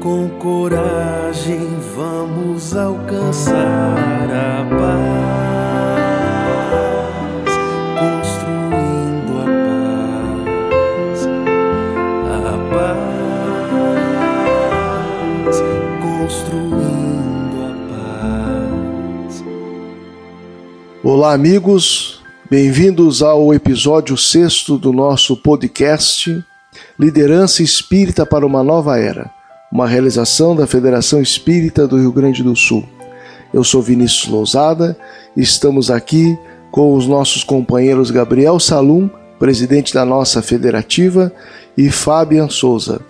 [0.00, 3.54] Com coragem vamos alcançar
[4.30, 5.20] a paz,
[8.00, 9.44] construindo a
[10.64, 11.28] paz,
[12.34, 12.56] a
[15.44, 15.56] paz,
[16.00, 17.70] construindo a
[19.28, 19.44] paz.
[21.04, 26.42] Olá, amigos, bem-vindos ao episódio sexto do nosso podcast
[26.98, 29.30] Liderança Espírita para uma Nova Era,
[29.70, 32.84] uma realização da Federação Espírita do Rio Grande do Sul.
[33.54, 34.98] Eu sou Vinícius Lousada
[35.36, 36.36] e estamos aqui
[36.72, 41.32] com os nossos companheiros Gabriel Salum, presidente da nossa federativa,
[41.76, 43.00] e Fabian Souza.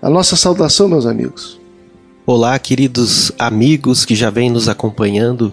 [0.00, 1.60] A nossa saudação, meus amigos.
[2.24, 5.52] Olá, queridos amigos que já vêm nos acompanhando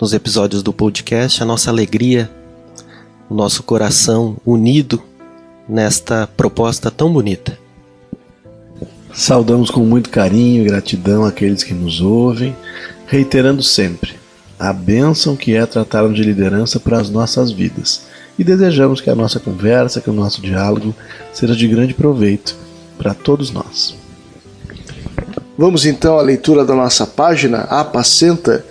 [0.00, 2.30] nos episódios do podcast, a nossa alegria,
[3.28, 5.02] o nosso coração unido
[5.68, 7.58] nesta proposta tão bonita.
[9.12, 12.56] Saudamos com muito carinho e gratidão aqueles que nos ouvem,
[13.06, 14.14] reiterando sempre
[14.58, 18.02] a bênção que é tratarmos de liderança para as nossas vidas
[18.38, 20.94] e desejamos que a nossa conversa, que o nosso diálogo
[21.32, 22.56] seja de grande proveito
[22.96, 23.96] para todos nós.
[25.56, 28.64] Vamos então à leitura da nossa página Apacenta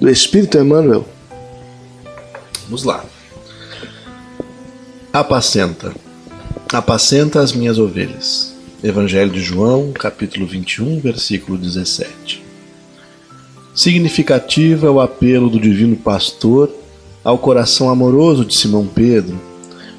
[0.00, 1.06] do Espírito Emmanuel.
[2.64, 3.04] Vamos lá.
[5.12, 5.92] Apacenta.
[6.72, 8.55] Apacenta as minhas ovelhas.
[8.86, 12.40] Evangelho de João, capítulo 21, versículo 17.
[13.74, 16.70] Significativo é o apelo do divino pastor
[17.24, 19.40] ao coração amoroso de Simão Pedro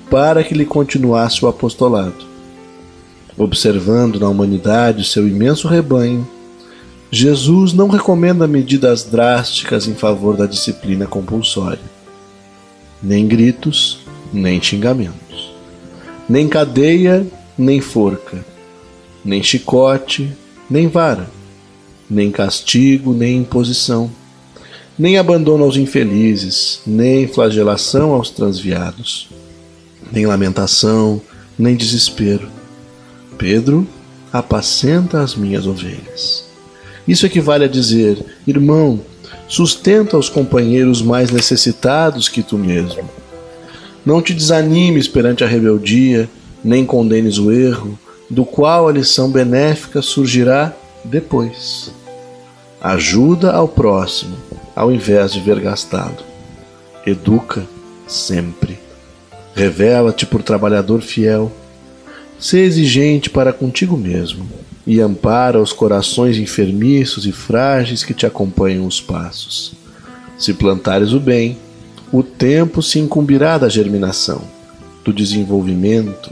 [0.09, 2.25] para que lhe continuasse o apostolado.
[3.37, 6.25] Observando na humanidade seu imenso rebanho,
[7.11, 11.83] Jesus não recomenda medidas drásticas em favor da disciplina compulsória.
[13.03, 13.99] Nem gritos,
[14.31, 15.51] nem xingamentos.
[16.29, 17.27] Nem cadeia,
[17.57, 18.45] nem forca.
[19.27, 20.31] Nem chicote,
[20.69, 21.29] nem vara.
[22.09, 24.09] Nem castigo, nem imposição.
[24.97, 29.27] Nem abandono aos infelizes, nem flagelação aos transviados.
[30.13, 31.21] Nem lamentação,
[31.59, 32.47] nem desespero.
[33.37, 33.85] Pedro,
[34.31, 36.45] apacenta as minhas ovelhas.
[37.05, 39.01] Isso equivale a dizer: irmão,
[39.45, 43.03] sustenta os companheiros mais necessitados que tu mesmo.
[44.05, 46.29] Não te desanimes perante a rebeldia,
[46.63, 47.99] nem condenes o erro,
[48.29, 50.73] do qual a lição benéfica surgirá
[51.03, 51.91] depois.
[52.81, 54.37] Ajuda ao próximo,
[54.75, 56.23] ao invés de ver gastado.
[57.05, 57.65] Educa
[58.07, 58.77] sempre.
[59.55, 61.51] Revela-te por trabalhador fiel.
[62.39, 64.47] Sê exigente para contigo mesmo
[64.85, 69.73] e ampara os corações enfermiços e frágeis que te acompanham os passos.
[70.37, 71.57] Se plantares o bem,
[72.11, 74.41] o tempo se incumbirá da germinação,
[75.03, 76.31] do desenvolvimento,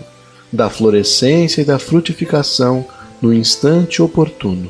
[0.55, 2.85] da florescência e da frutificação
[3.21, 4.69] no instante oportuno.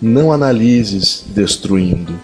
[0.00, 2.14] Não analises destruindo.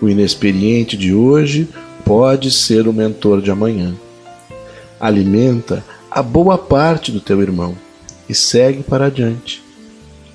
[0.00, 1.68] O inexperiente de hoje
[2.04, 3.94] pode ser o mentor de amanhã.
[5.00, 7.76] Alimenta a boa parte do teu irmão
[8.28, 9.66] e segue para adiante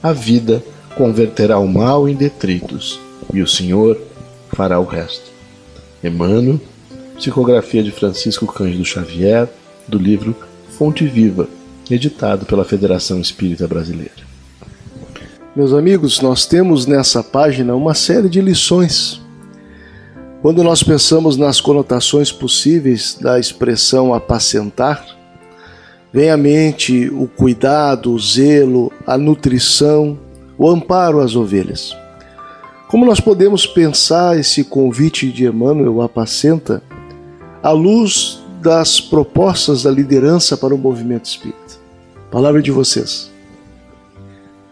[0.04, 0.64] a vida
[0.96, 3.00] converterá o mal em detritos,
[3.32, 4.00] e o Senhor
[4.52, 5.32] fará o resto.
[6.04, 6.60] Emmanuel,
[7.16, 9.48] psicografia de Francisco Cândido Xavier,
[9.88, 10.36] do livro
[10.72, 11.48] Fonte Viva,
[11.96, 14.32] editado pela Federação Espírita Brasileira.
[15.56, 19.22] Meus amigos, nós temos nessa página uma série de lições.
[20.42, 25.06] Quando nós pensamos nas conotações possíveis da expressão apacentar,
[26.14, 30.20] Vem à mente o cuidado, o zelo, a nutrição,
[30.58, 31.96] o amparo às ovelhas.
[32.90, 36.84] Como nós podemos pensar esse convite de Emmanuel apacenta
[37.64, 41.61] à luz das propostas da liderança para o movimento espírita?
[42.32, 43.30] Palavra de vocês.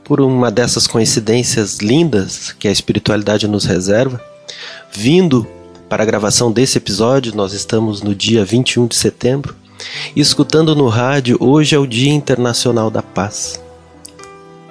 [0.06, 4.24] Por uma dessas coincidências lindas que a espiritualidade nos reserva,
[4.94, 5.46] vindo
[5.90, 9.54] para a gravação desse episódio, nós estamos no dia 21 de setembro,
[10.16, 13.62] escutando no rádio, hoje é o Dia Internacional da Paz.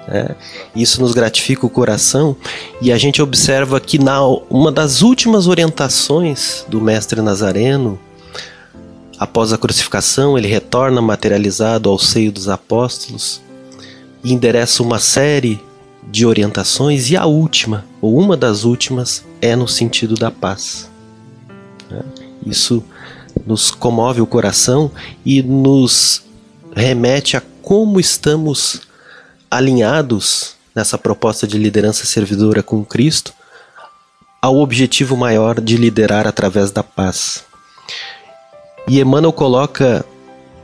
[0.07, 0.33] É,
[0.75, 2.35] isso nos gratifica o coração
[2.81, 4.19] e a gente observa que na
[4.49, 7.99] uma das últimas orientações do mestre Nazareno,
[9.19, 13.41] após a crucificação, ele retorna materializado ao seio dos apóstolos
[14.23, 15.61] e endereça uma série
[16.09, 20.89] de orientações e a última, ou uma das últimas, é no sentido da paz.
[21.91, 22.01] É,
[22.45, 22.83] isso
[23.45, 24.89] nos comove o coração
[25.25, 26.23] e nos
[26.73, 28.81] remete a como estamos
[29.51, 33.33] alinhados nessa proposta de liderança servidora com Cristo
[34.41, 37.43] ao objetivo maior de liderar através da paz.
[38.89, 40.03] E Emmanuel coloca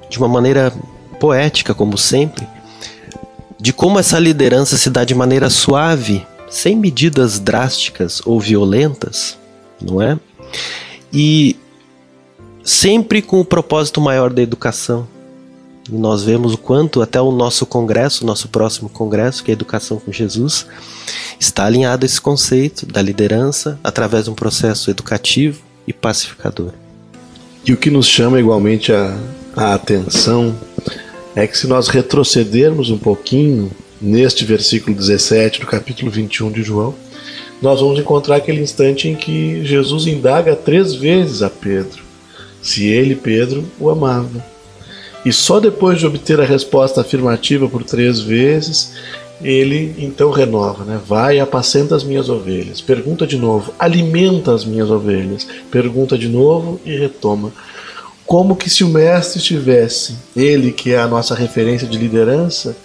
[0.09, 0.73] de uma maneira
[1.19, 2.47] poética, como sempre,
[3.59, 9.37] de como essa liderança se dá de maneira suave, sem medidas drásticas ou violentas,
[9.79, 10.17] não é?
[11.13, 11.55] E
[12.63, 15.07] sempre com o propósito maior da educação.
[15.87, 19.53] E nós vemos o quanto até o nosso congresso, o nosso próximo congresso, que é
[19.53, 20.65] Educação com Jesus,
[21.39, 26.71] está alinhado a esse conceito da liderança através de um processo educativo e pacificador.
[27.67, 29.17] E o que nos chama igualmente a,
[29.55, 30.55] a atenção
[31.35, 33.71] é que se nós retrocedermos um pouquinho
[34.01, 36.93] neste versículo 17 do capítulo 21 de João,
[37.61, 42.05] nós vamos encontrar aquele instante em que Jesus indaga três vezes a Pedro
[42.65, 44.43] se ele, Pedro, o amava.
[45.23, 48.93] E só depois de obter a resposta afirmativa por três vezes,
[49.41, 50.99] ele então renova, né?
[51.05, 52.81] Vai apacenta as minhas ovelhas.
[52.81, 55.47] Pergunta de novo, alimenta as minhas ovelhas.
[55.69, 57.51] Pergunta de novo e retoma.
[58.25, 62.75] Como que se o mestre estivesse, ele que é a nossa referência de liderança,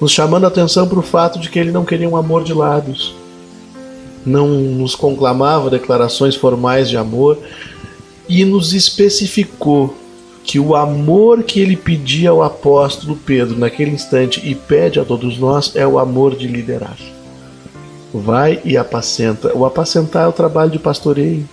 [0.00, 2.52] nos chamando a atenção para o fato de que ele não queria um amor de
[2.52, 3.14] lábios.
[4.24, 7.38] Não nos conclamava declarações formais de amor
[8.28, 9.96] e nos especificou
[10.46, 15.36] que o amor que ele pedia ao apóstolo Pedro naquele instante e pede a todos
[15.38, 16.96] nós é o amor de liderar.
[18.14, 19.52] Vai e apacenta.
[19.56, 21.46] O apacentar é o trabalho de pastoreio.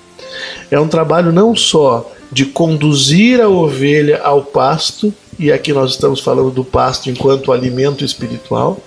[0.70, 6.20] É um trabalho não só de conduzir a ovelha ao pasto, e aqui nós estamos
[6.20, 8.80] falando do pasto enquanto alimento espiritual,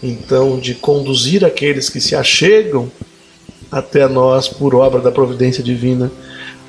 [0.00, 2.90] então de conduzir aqueles que se achegam
[3.70, 6.10] até nós por obra da providência divina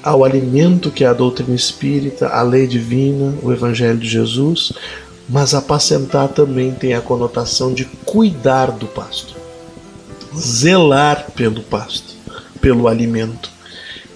[0.03, 4.73] ao alimento que é a doutrina espírita, a lei divina, o Evangelho de Jesus,
[5.29, 9.35] mas apacentar também tem a conotação de cuidar do pasto,
[10.35, 12.15] zelar pelo pasto,
[12.59, 13.49] pelo alimento.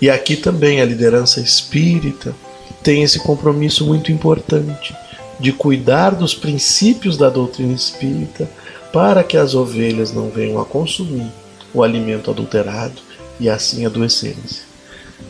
[0.02, 2.36] E aqui também a liderança espírita
[2.84, 4.94] tem esse compromisso muito importante
[5.40, 8.50] de cuidar dos princípios da doutrina espírita
[8.92, 11.32] para que as ovelhas não venham a consumir
[11.74, 13.02] o alimento adulterado
[13.40, 14.65] e assim adoecerem-se.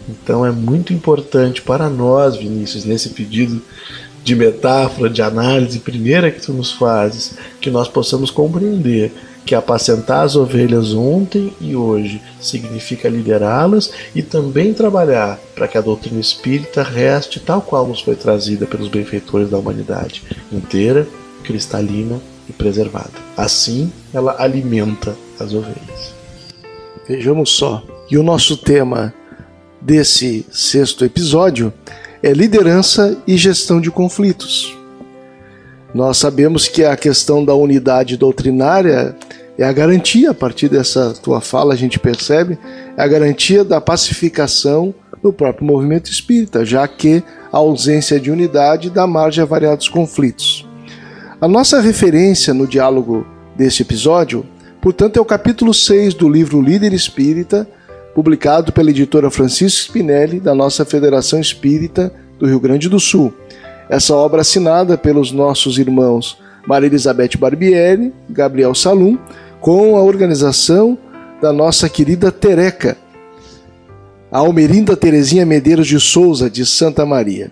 [0.07, 3.61] Então é muito importante para nós, Vinícius, nesse pedido
[4.23, 9.11] de metáfora, de análise primeira que tu nos fazes, que nós possamos compreender
[9.45, 15.81] que apacentar as ovelhas ontem e hoje significa liderá-las e também trabalhar para que a
[15.81, 21.07] doutrina espírita reste tal qual nos foi trazida pelos benfeitores da humanidade, inteira,
[21.43, 23.11] cristalina e preservada.
[23.37, 26.15] Assim, ela alimenta as ovelhas.
[27.07, 27.83] Vejamos só.
[28.09, 29.13] E o nosso tema
[29.85, 31.71] desse sexto episódio
[32.23, 34.75] é liderança e gestão de conflitos.
[35.93, 39.15] Nós sabemos que a questão da unidade doutrinária
[39.57, 42.57] é a garantia, a partir dessa tua fala a gente percebe,
[42.97, 47.23] é a garantia da pacificação no próprio movimento espírita, já que
[47.53, 50.67] a ausência de unidade dá margem a variados conflitos.
[51.39, 54.43] A nossa referência no diálogo deste episódio,
[54.81, 57.69] portanto, é o capítulo 6 do livro Líder Espírita,
[58.15, 63.33] publicado pela editora Francisco Spinelli, da nossa Federação Espírita do Rio Grande do Sul.
[63.89, 69.17] Essa obra assinada pelos nossos irmãos Maria Elizabeth Barbieri, Gabriel Salum,
[69.59, 70.97] com a organização
[71.41, 72.97] da nossa querida Tereca,
[74.31, 77.51] a Almerinda Terezinha Medeiros de Souza, de Santa Maria.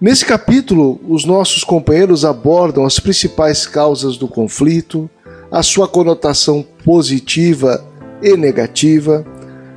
[0.00, 5.08] Nesse capítulo, os nossos companheiros abordam as principais causas do conflito,
[5.50, 7.84] a sua conotação positiva
[8.22, 9.24] e negativa,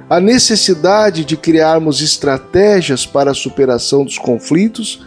[0.09, 5.03] a necessidade de criarmos estratégias para a superação dos conflitos,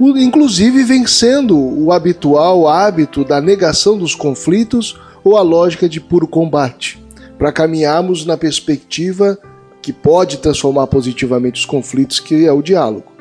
[0.00, 7.02] inclusive vencendo o habitual hábito da negação dos conflitos ou a lógica de puro combate,
[7.38, 9.38] para caminharmos na perspectiva
[9.82, 13.12] que pode transformar positivamente os conflitos, que é o diálogo.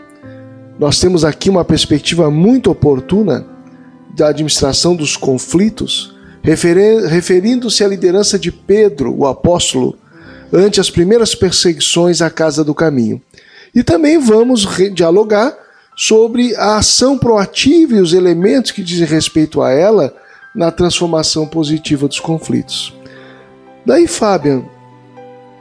[0.77, 3.45] Nós temos aqui uma perspectiva muito oportuna
[4.15, 9.97] da administração dos conflitos, referindo-se à liderança de Pedro, o apóstolo,
[10.51, 13.21] ante as primeiras perseguições à casa do caminho.
[13.73, 15.55] E também vamos dialogar
[15.95, 20.15] sobre a ação proativa e os elementos que dizem respeito a ela
[20.55, 22.93] na transformação positiva dos conflitos.
[23.85, 24.63] Daí, Fabian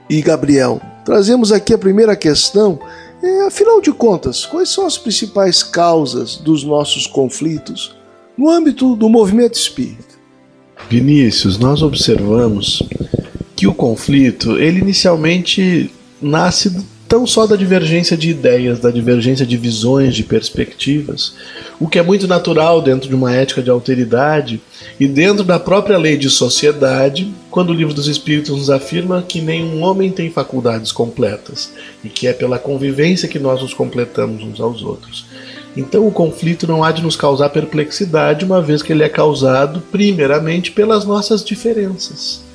[0.08, 2.78] e Gabriel, trazemos aqui a primeira questão.
[3.22, 7.96] É, afinal de contas, quais são as principais causas dos nossos conflitos
[8.36, 10.16] no âmbito do movimento espírita?
[10.88, 12.82] Vinícius, nós observamos
[13.58, 15.90] que o conflito, ele inicialmente
[16.22, 16.76] nasce
[17.08, 21.34] tão só da divergência de ideias, da divergência de visões, de perspectivas,
[21.80, 24.60] o que é muito natural dentro de uma ética de alteridade
[25.00, 29.40] e dentro da própria lei de sociedade, quando o livro dos Espíritos nos afirma que
[29.40, 31.72] nenhum homem tem faculdades completas
[32.04, 35.26] e que é pela convivência que nós nos completamos uns aos outros.
[35.76, 39.82] Então o conflito não há de nos causar perplexidade, uma vez que ele é causado
[39.90, 42.46] primeiramente pelas nossas diferenças.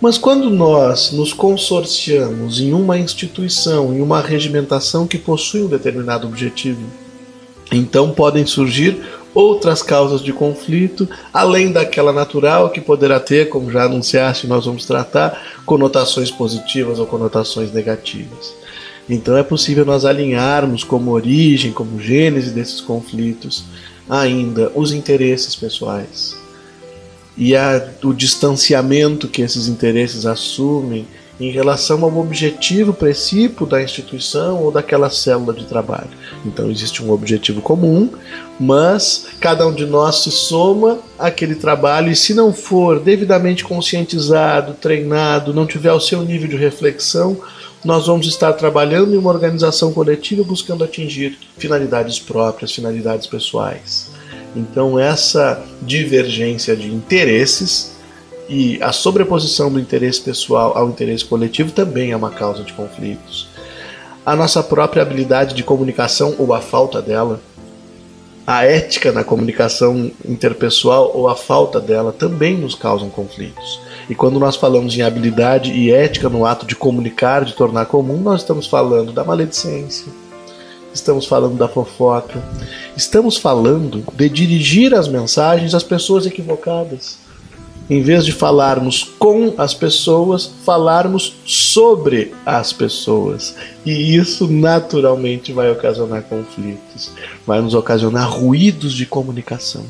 [0.00, 6.26] Mas quando nós nos consorciamos em uma instituição, em uma regimentação que possui um determinado
[6.26, 6.82] objetivo,
[7.72, 9.00] então podem surgir
[9.32, 14.84] outras causas de conflito, além daquela natural que poderá ter, como já anunciaste, nós vamos
[14.84, 18.54] tratar, conotações positivas ou conotações negativas.
[19.08, 23.64] Então é possível nós alinharmos como origem, como gênese desses conflitos,
[24.08, 26.43] ainda os interesses pessoais
[27.36, 31.06] e a, o distanciamento que esses interesses assumem
[31.40, 36.10] em relação ao objetivo princípio da instituição ou daquela célula de trabalho.
[36.46, 38.08] Então existe um objetivo comum,
[38.58, 44.74] mas cada um de nós se soma àquele trabalho e se não for devidamente conscientizado,
[44.74, 47.36] treinado, não tiver o seu nível de reflexão,
[47.84, 54.13] nós vamos estar trabalhando em uma organização coletiva buscando atingir finalidades próprias, finalidades pessoais.
[54.54, 57.94] Então essa divergência de interesses
[58.48, 63.48] e a sobreposição do interesse pessoal ao interesse coletivo também é uma causa de conflitos.
[64.24, 67.40] A nossa própria habilidade de comunicação ou a falta dela,
[68.46, 73.80] a ética na comunicação interpessoal ou a falta dela também nos causam conflitos.
[74.08, 78.18] E quando nós falamos em habilidade e ética no ato de comunicar, de tornar comum,
[78.18, 80.12] nós estamos falando da maledicência,
[80.94, 82.42] estamos falando da fofoca,
[82.96, 87.24] estamos falando de dirigir as mensagens às pessoas equivocadas
[87.88, 93.54] em vez de falarmos com as pessoas, falarmos sobre as pessoas.
[93.84, 97.10] E isso naturalmente vai ocasionar conflitos,
[97.46, 99.84] vai nos ocasionar ruídos de comunicação.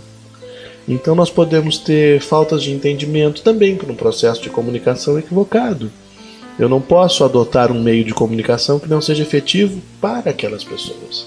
[0.89, 5.91] Então nós podemos ter faltas de entendimento também por um processo de comunicação equivocado.
[6.59, 11.27] Eu não posso adotar um meio de comunicação que não seja efetivo para aquelas pessoas.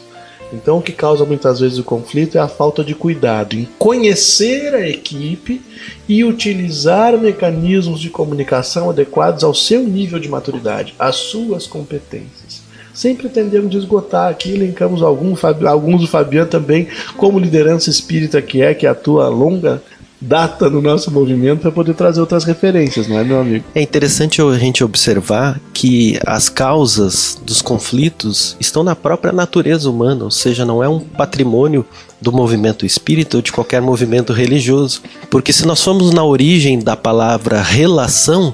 [0.54, 4.74] Então, o que causa muitas vezes o conflito é a falta de cuidado em conhecer
[4.74, 5.62] a equipe
[6.08, 12.66] e utilizar mecanismos de comunicação adequados ao seu nível de maturidade, às suas competências.
[12.94, 18.62] Sempre tendemos a esgotar aqui, elencamos alguns, alguns do Fabiano também, como liderança espírita que
[18.62, 19.84] é, que atua longa
[20.20, 23.66] data no nosso movimento para poder trazer outras referências, não é, meu amigo?
[23.76, 30.24] É interessante a gente observar que as causas dos conflitos estão na própria natureza humana,
[30.24, 31.86] ou seja, não é um patrimônio
[32.20, 35.02] do movimento espírita ou de qualquer movimento religioso.
[35.30, 38.54] Porque se nós formos na origem da palavra relação,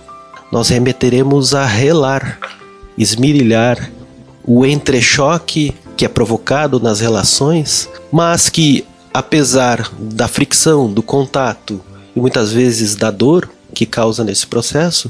[0.52, 2.40] nós remeteremos a relar,
[2.98, 3.90] esmirilhar,
[4.46, 11.80] o entrechoque que é provocado nas relações, mas que apesar da fricção, do contato
[12.16, 15.10] e muitas vezes da dor que causa nesse processo,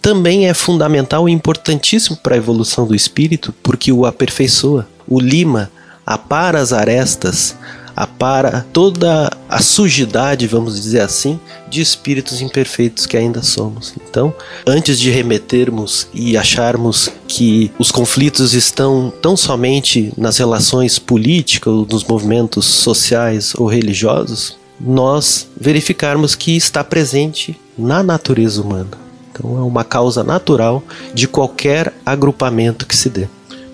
[0.00, 5.70] também é fundamental e importantíssimo para a evolução do espírito, porque o aperfeiçoa, o lima,
[6.04, 7.56] apara as arestas,
[7.96, 13.94] apara toda a sujidade, vamos dizer assim, de espíritos imperfeitos que ainda somos.
[14.08, 14.34] Então,
[14.66, 22.04] antes de remetermos e acharmos que os conflitos estão tão somente nas relações políticas, nos
[22.04, 28.90] movimentos sociais ou religiosos, nós verificarmos que está presente na natureza humana.
[29.30, 30.82] Então, é uma causa natural
[31.14, 33.28] de qualquer agrupamento que se dê.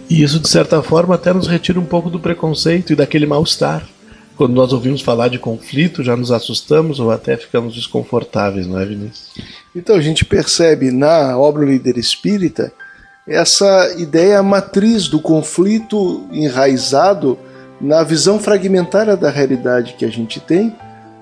[0.09, 3.87] E isso, de certa forma, até nos retira um pouco do preconceito e daquele mal-estar
[4.39, 8.87] quando nós ouvimos falar de conflito, já nos assustamos ou até ficamos desconfortáveis, não é,
[8.87, 9.35] Vinícius?
[9.75, 12.73] Então a gente percebe na obra Líder Espírita
[13.27, 17.37] essa ideia matriz do conflito enraizado
[17.81, 20.73] na visão fragmentária da realidade que a gente tem,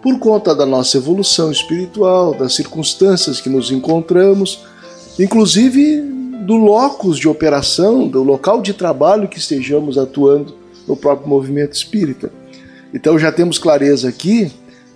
[0.02, 4.62] por conta da nossa evolução espiritual, das circunstâncias que nos encontramos,
[5.18, 6.02] inclusive
[6.46, 10.54] do locus de operação, do local de trabalho que estejamos atuando
[10.86, 12.30] no próprio movimento espírita.
[12.96, 14.50] Então já temos clareza aqui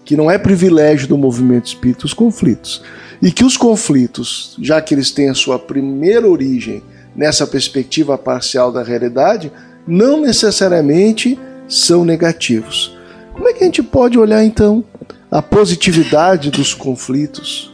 [0.07, 2.83] que não é privilégio do movimento espírita os conflitos.
[3.21, 6.83] E que os conflitos, já que eles têm a sua primeira origem
[7.15, 9.53] nessa perspectiva parcial da realidade,
[9.87, 11.39] não necessariamente
[11.69, 12.97] são negativos.
[13.35, 14.83] Como é que a gente pode olhar então
[15.31, 17.71] a positividade dos conflitos?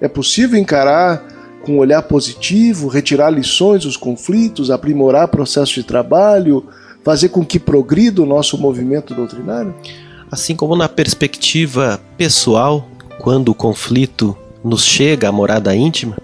[0.00, 1.26] É possível encarar
[1.64, 6.64] com um olhar positivo, retirar lições dos conflitos, aprimorar processo de trabalho,
[7.04, 9.74] fazer com que progrida o nosso movimento doutrinário?
[10.30, 12.88] Assim como na perspectiva pessoal,
[13.20, 16.16] quando o conflito nos chega à morada íntima,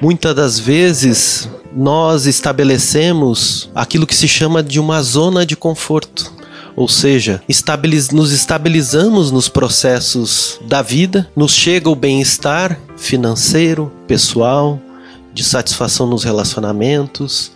[0.00, 6.32] muitas das vezes nós estabelecemos aquilo que se chama de uma zona de conforto.
[6.74, 14.80] Ou seja, estabiliz nos estabilizamos nos processos da vida, nos chega o bem-estar financeiro, pessoal,
[15.34, 17.52] de satisfação nos relacionamentos,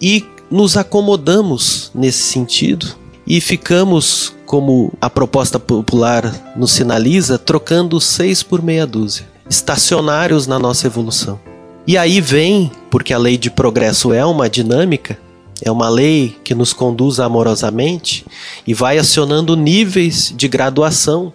[0.00, 0.24] e
[0.54, 2.86] nos acomodamos nesse sentido
[3.26, 10.56] e ficamos, como a proposta popular nos sinaliza, trocando seis por meia dúzia, estacionários na
[10.56, 11.40] nossa evolução.
[11.84, 15.18] E aí vem, porque a lei de progresso é uma dinâmica,
[15.60, 18.24] é uma lei que nos conduz amorosamente
[18.64, 21.32] e vai acionando níveis de graduação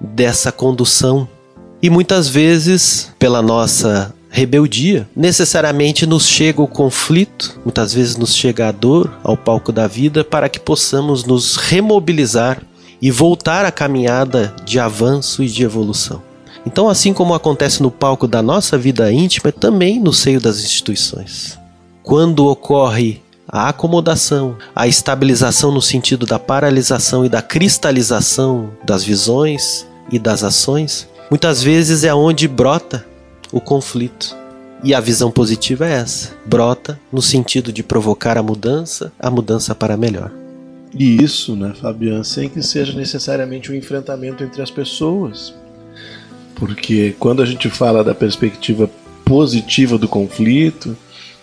[0.00, 1.28] dessa condução.
[1.82, 8.66] E muitas vezes, pela nossa rebeldia, necessariamente nos chega o conflito, muitas vezes nos chega
[8.66, 12.60] a dor ao palco da vida para que possamos nos remobilizar
[13.00, 16.20] e voltar à caminhada de avanço e de evolução.
[16.66, 21.56] Então, assim como acontece no palco da nossa vida íntima, também no seio das instituições.
[22.02, 29.86] Quando ocorre a acomodação, a estabilização no sentido da paralisação e da cristalização das visões
[30.10, 33.13] e das ações, muitas vezes é onde brota
[33.54, 34.36] o conflito.
[34.82, 39.74] E a visão positiva é essa: brota no sentido de provocar a mudança, a mudança
[39.74, 40.30] para melhor.
[40.92, 45.54] E isso, né, Fabiano, sem que seja necessariamente um enfrentamento entre as pessoas.
[46.54, 48.90] Porque quando a gente fala da perspectiva
[49.24, 50.96] positiva do conflito,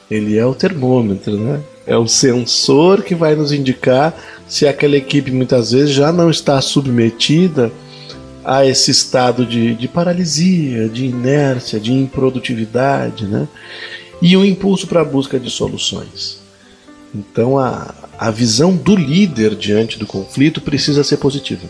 [0.09, 1.61] ele é o termômetro, né?
[1.85, 4.13] É o sensor que vai nos indicar
[4.47, 7.71] se aquela equipe muitas vezes já não está submetida
[8.43, 13.47] a esse estado de, de paralisia, de inércia, de improdutividade, né?
[14.21, 16.39] e um impulso para a busca de soluções.
[17.13, 21.63] Então a, a visão do líder diante do conflito precisa ser positiva.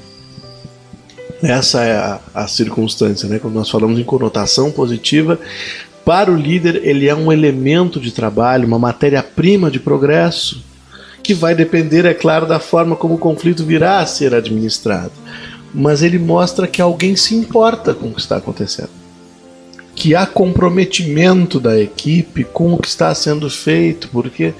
[1.42, 3.40] Essa é a, a circunstância, né?
[3.40, 5.40] Quando nós falamos em conotação positiva,
[6.06, 10.64] para o líder ele é um elemento de trabalho, uma matéria-prima de progresso,
[11.24, 15.14] que vai depender, é claro, da forma como o conflito virá a ser administrado
[15.74, 18.90] mas ele mostra que alguém se importa com o que está acontecendo.
[19.96, 24.54] Que há comprometimento da equipe com o que está sendo feito, porque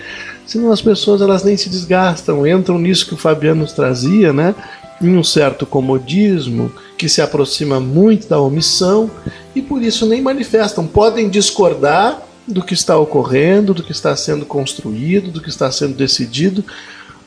[0.46, 4.56] senão as pessoas elas nem se desgastam, entram nisso que o Fabiano nos trazia, né?
[5.02, 9.10] em um certo comodismo que se aproxima muito da omissão
[9.56, 10.86] e por isso nem manifestam.
[10.86, 15.96] Podem discordar do que está ocorrendo, do que está sendo construído, do que está sendo
[15.96, 16.64] decidido,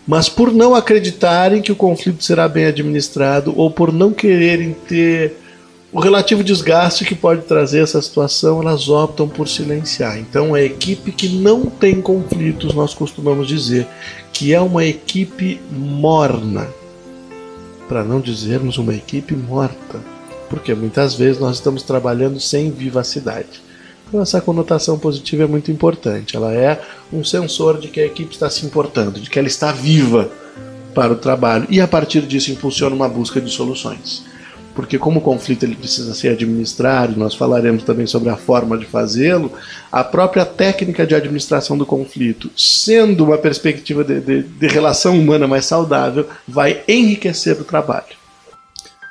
[0.06, 5.36] mas por não acreditarem que o conflito será bem administrado ou por não quererem ter
[5.94, 10.18] o relativo desgaste que pode trazer essa situação, elas optam por silenciar.
[10.18, 13.86] Então, a equipe que não tem conflitos, nós costumamos dizer
[14.32, 16.66] que é uma equipe morna,
[17.88, 20.00] para não dizermos uma equipe morta,
[20.50, 23.62] porque muitas vezes nós estamos trabalhando sem vivacidade.
[24.08, 26.36] Então, essa conotação positiva é muito importante.
[26.36, 26.80] Ela é
[27.12, 30.30] um sensor de que a equipe está se importando, de que ela está viva
[30.94, 34.24] para o trabalho e a partir disso impulsiona uma busca de soluções.
[34.74, 38.84] Porque como o conflito ele precisa ser administrado, nós falaremos também sobre a forma de
[38.84, 39.52] fazê-lo,
[39.90, 45.46] a própria técnica de administração do conflito, sendo uma perspectiva de, de, de relação humana
[45.46, 48.16] mais saudável, vai enriquecer o trabalho.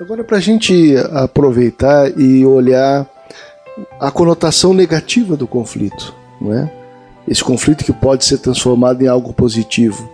[0.02, 3.08] Agora, para a gente aproveitar e olhar
[4.00, 6.72] a conotação negativa do conflito, não é?
[7.28, 10.10] Esse conflito que pode ser transformado em algo positivo.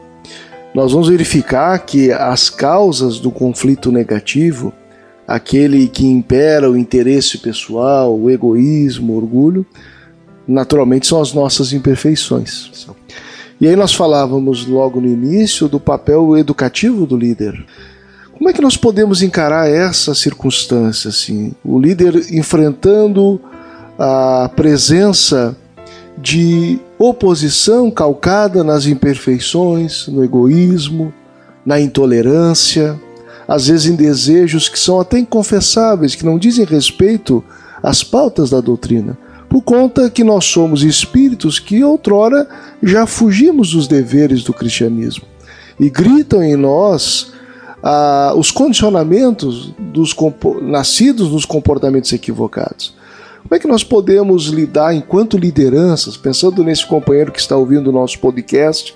[0.74, 4.72] Nós vamos verificar que as causas do conflito negativo,
[5.28, 9.65] aquele que impera o interesse pessoal, o egoísmo, o orgulho,
[10.48, 12.88] naturalmente são as nossas imperfeições.
[13.60, 17.65] E aí nós falávamos logo no início do papel educativo do líder.
[18.39, 21.54] Como é que nós podemos encarar essa circunstância assim?
[21.62, 23.38] O líder enfrentando
[23.97, 25.54] a presença
[26.17, 31.13] de oposição calcada nas imperfeições, no egoísmo,
[31.65, 32.97] na intolerância,
[33.45, 37.43] às vezes em desejos que são até inconfessáveis, que não dizem respeito
[37.84, 39.17] às pautas da doutrina,
[39.49, 42.47] por conta que nós somos espíritos que outrora
[42.82, 45.25] já fugimos dos deveres do cristianismo
[45.78, 47.34] e gritam em nós
[47.83, 50.15] ah, os condicionamentos dos
[50.61, 52.93] nascidos nos comportamentos equivocados.
[53.43, 57.93] Como é que nós podemos lidar enquanto lideranças, pensando nesse companheiro que está ouvindo o
[57.93, 58.93] nosso podcast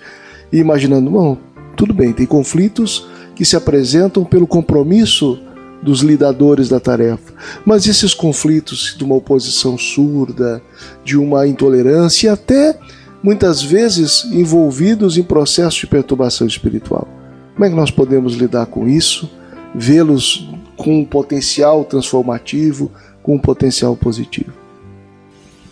[0.51, 1.37] e imaginando, bom,
[1.75, 5.39] tudo bem, tem conflitos que se apresentam pelo compromisso
[5.81, 7.33] dos lidadores da tarefa.
[7.65, 10.61] Mas esses conflitos de uma oposição surda,
[11.03, 12.77] de uma intolerância até
[13.21, 17.07] muitas vezes envolvidos em processos de perturbação espiritual.
[17.53, 19.29] Como é que nós podemos lidar com isso?
[19.75, 24.51] Vê-los com um potencial transformativo, com um potencial positivo.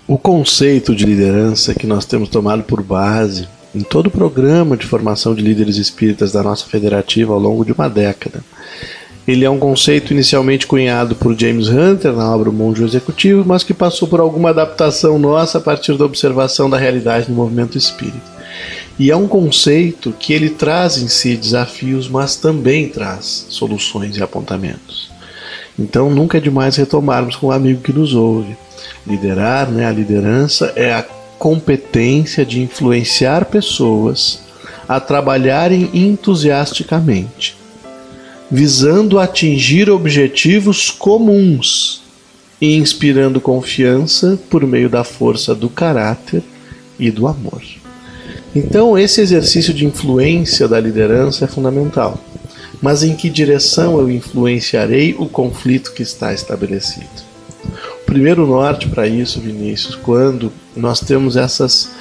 [0.07, 4.85] O conceito de liderança que nós temos tomado por base em todo o programa de
[4.85, 8.43] formação de líderes espíritas da nossa federativa ao longo de uma década.
[9.27, 13.63] Ele é um conceito inicialmente cunhado por James Hunter na obra O Monge Executivo, mas
[13.63, 18.30] que passou por alguma adaptação nossa a partir da observação da realidade no movimento espírita.
[19.01, 24.21] E é um conceito que ele traz em si desafios, mas também traz soluções e
[24.21, 25.09] apontamentos.
[25.77, 28.55] Então nunca é demais retomarmos com o amigo que nos ouve.
[29.07, 31.01] Liderar, né, a liderança é a
[31.39, 34.43] competência de influenciar pessoas
[34.87, 37.57] a trabalharem entusiasticamente,
[38.51, 42.03] visando atingir objetivos comuns
[42.61, 46.43] e inspirando confiança por meio da força do caráter
[46.99, 47.80] e do amor.
[48.55, 52.19] Então, esse exercício de influência da liderança é fundamental.
[52.81, 57.07] Mas em que direção eu influenciarei o conflito que está estabelecido?
[58.01, 61.91] O primeiro norte para isso, Vinícius, quando nós temos essas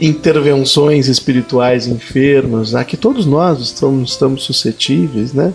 [0.00, 5.52] intervenções espirituais enfermas, a que todos nós estamos, estamos suscetíveis, né?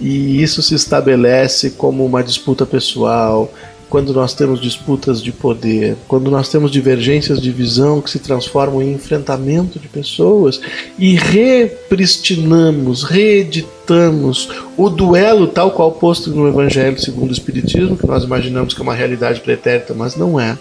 [0.00, 3.52] E isso se estabelece como uma disputa pessoal,
[3.94, 8.82] quando nós temos disputas de poder, quando nós temos divergências de visão que se transformam
[8.82, 10.60] em enfrentamento de pessoas
[10.98, 18.24] e repristinamos, reeditamos o duelo tal qual posto no Evangelho segundo o Espiritismo, que nós
[18.24, 20.58] imaginamos que é uma realidade pretérita, mas não é.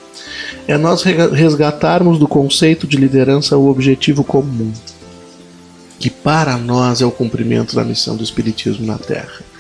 [0.68, 4.72] É nós resgatarmos do conceito de liderança o objetivo comum,
[5.98, 9.53] que para nós é o cumprimento da missão do Espiritismo na Terra.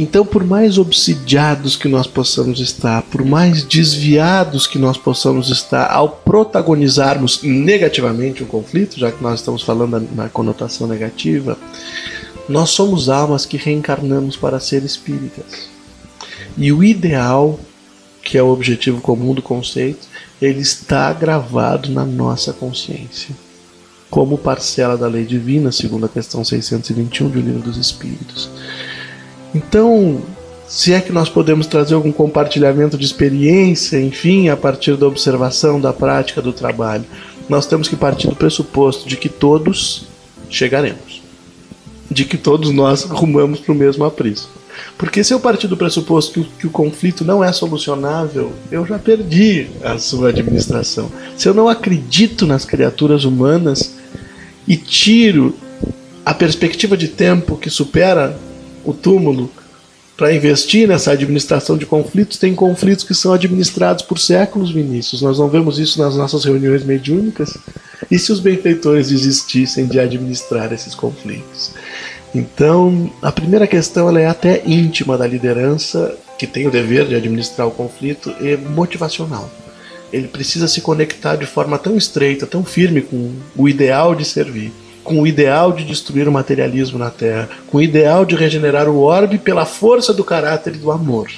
[0.00, 5.90] Então, por mais obsidiados que nós possamos estar, por mais desviados que nós possamos estar
[5.90, 11.58] ao protagonizarmos negativamente um conflito, já que nós estamos falando na conotação negativa,
[12.48, 15.68] nós somos almas que reencarnamos para ser espíritas.
[16.56, 17.58] E o ideal,
[18.22, 20.06] que é o objetivo comum do conceito,
[20.40, 23.34] ele está gravado na nossa consciência,
[24.08, 28.48] como parcela da lei divina, segundo a questão 621 do Livro dos Espíritos.
[29.54, 30.20] Então,
[30.66, 35.80] se é que nós podemos trazer algum compartilhamento de experiência, enfim, a partir da observação,
[35.80, 37.04] da prática, do trabalho,
[37.48, 40.06] nós temos que partir do pressuposto de que todos
[40.50, 41.22] chegaremos,
[42.10, 44.58] de que todos nós rumamos para o mesmo aprisco.
[44.96, 48.86] Porque se eu partir do pressuposto que o, que o, conflito não é solucionável, eu
[48.86, 51.10] já perdi a sua administração.
[51.36, 53.94] Se eu não acredito nas criaturas humanas
[54.68, 55.54] e tiro
[56.24, 58.38] a perspectiva de tempo que supera
[58.88, 59.50] o túmulo
[60.16, 65.22] para investir nessa administração de conflitos, tem conflitos que são administrados por séculos, Vinícius.
[65.22, 67.56] Nós não vemos isso nas nossas reuniões mediúnicas.
[68.10, 71.70] E se os benfeitores desistissem de administrar esses conflitos?
[72.34, 77.14] Então, a primeira questão ela é até íntima da liderança, que tem o dever de
[77.14, 79.48] administrar o conflito, é motivacional.
[80.12, 84.72] Ele precisa se conectar de forma tão estreita, tão firme com o ideal de servir
[85.08, 89.00] com o ideal de destruir o materialismo na Terra, com o ideal de regenerar o
[89.00, 91.30] orbe pela força do caráter e do amor.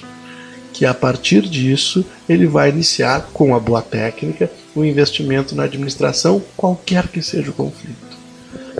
[0.72, 6.42] Que a partir disso ele vai iniciar, com a boa técnica, o investimento na administração,
[6.56, 7.94] qualquer que seja o conflito,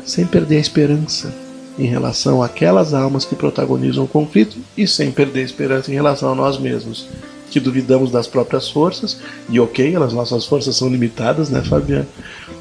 [0.05, 1.33] sem perder a esperança
[1.79, 6.33] em relação àquelas almas que protagonizam o conflito e sem perder a esperança em relação
[6.33, 7.07] a nós mesmos,
[7.49, 12.09] que duvidamos das próprias forças, e ok, as nossas forças são limitadas, né, Fabiano?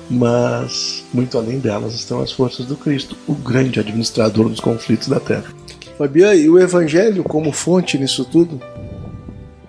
[0.09, 5.19] Mas muito além delas estão as forças do Cristo, o grande administrador dos conflitos da
[5.19, 5.53] Terra.
[5.97, 8.59] Fabiano, e o Evangelho como fonte nisso tudo?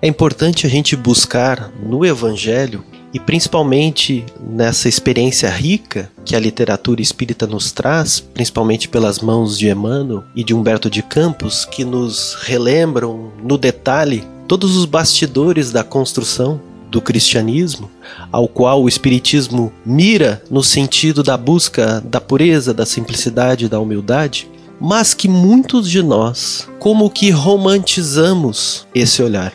[0.01, 7.03] É importante a gente buscar no Evangelho e principalmente nessa experiência rica que a literatura
[7.03, 12.35] espírita nos traz, principalmente pelas mãos de Emmanuel e de Humberto de Campos, que nos
[12.43, 17.91] relembram no detalhe todos os bastidores da construção do cristianismo,
[18.33, 24.49] ao qual o espiritismo mira no sentido da busca da pureza, da simplicidade, da humildade,
[24.81, 29.53] mas que muitos de nós como que romantizamos esse olhar,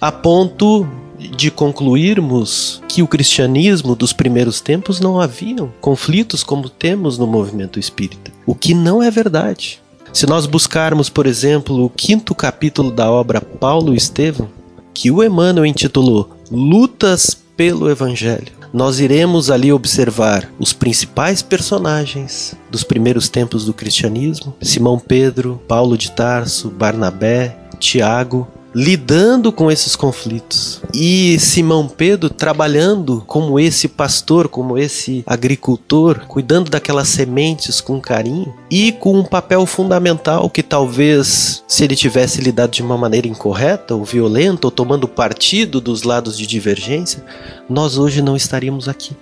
[0.00, 0.86] a ponto
[1.36, 7.78] de concluirmos que o cristianismo dos primeiros tempos não haviam conflitos como temos no movimento
[7.78, 9.80] espírita, o que não é verdade.
[10.12, 14.48] Se nós buscarmos, por exemplo, o quinto capítulo da obra Paulo e Estevão,
[14.92, 18.52] que o Emmanuel intitulou Lutas pelo Evangelho.
[18.72, 25.96] Nós iremos ali observar os principais personagens dos primeiros tempos do cristianismo: Simão Pedro, Paulo
[25.96, 30.80] de Tarso, Barnabé, Tiago, lidando com esses conflitos.
[30.94, 38.54] E Simão Pedro trabalhando como esse pastor, como esse agricultor, cuidando daquelas sementes com carinho
[38.70, 43.94] e com um papel fundamental que talvez se ele tivesse lidado de uma maneira incorreta
[43.94, 47.24] ou violenta ou tomando partido dos lados de divergência,
[47.68, 49.16] nós hoje não estaríamos aqui.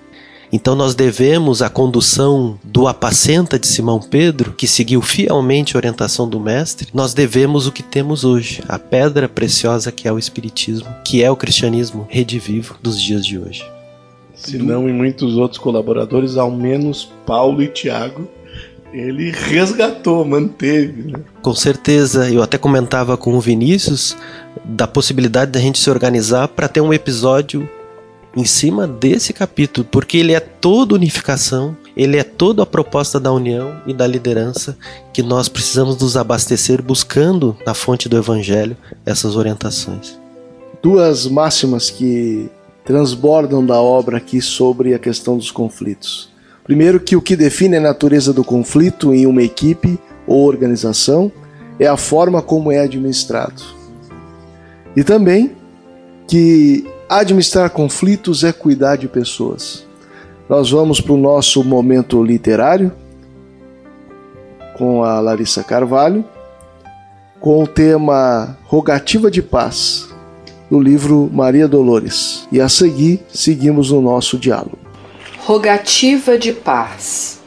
[0.52, 6.28] Então nós devemos a condução do apacenta de Simão Pedro, que seguiu fielmente a orientação
[6.28, 10.88] do mestre, nós devemos o que temos hoje, a pedra preciosa que é o espiritismo,
[11.04, 13.64] que é o cristianismo redivivo dos dias de hoje.
[14.34, 18.28] Se não em muitos outros colaboradores, ao menos Paulo e Tiago,
[18.92, 21.12] ele resgatou, manteve.
[21.12, 21.20] Né?
[21.42, 24.16] Com certeza, eu até comentava com o Vinícius
[24.64, 27.68] da possibilidade da gente se organizar para ter um episódio
[28.38, 33.32] em cima desse capítulo, porque ele é toda unificação, ele é toda a proposta da
[33.32, 34.78] união e da liderança
[35.12, 40.16] que nós precisamos nos abastecer buscando na fonte do evangelho essas orientações.
[40.80, 42.48] Duas máximas que
[42.84, 46.30] transbordam da obra aqui sobre a questão dos conflitos.
[46.62, 49.98] Primeiro, que o que define a natureza do conflito em uma equipe
[50.28, 51.32] ou organização
[51.80, 53.62] é a forma como é administrado.
[54.94, 55.56] E também
[56.28, 59.86] que administrar conflitos é cuidar de pessoas.
[60.48, 62.92] Nós vamos para o nosso momento literário
[64.76, 66.24] com a Larissa Carvalho,
[67.40, 70.08] com o tema Rogativa de Paz,
[70.70, 72.46] do livro Maria Dolores.
[72.52, 74.78] E a seguir, seguimos o nosso diálogo.
[75.40, 77.40] Rogativa de Paz.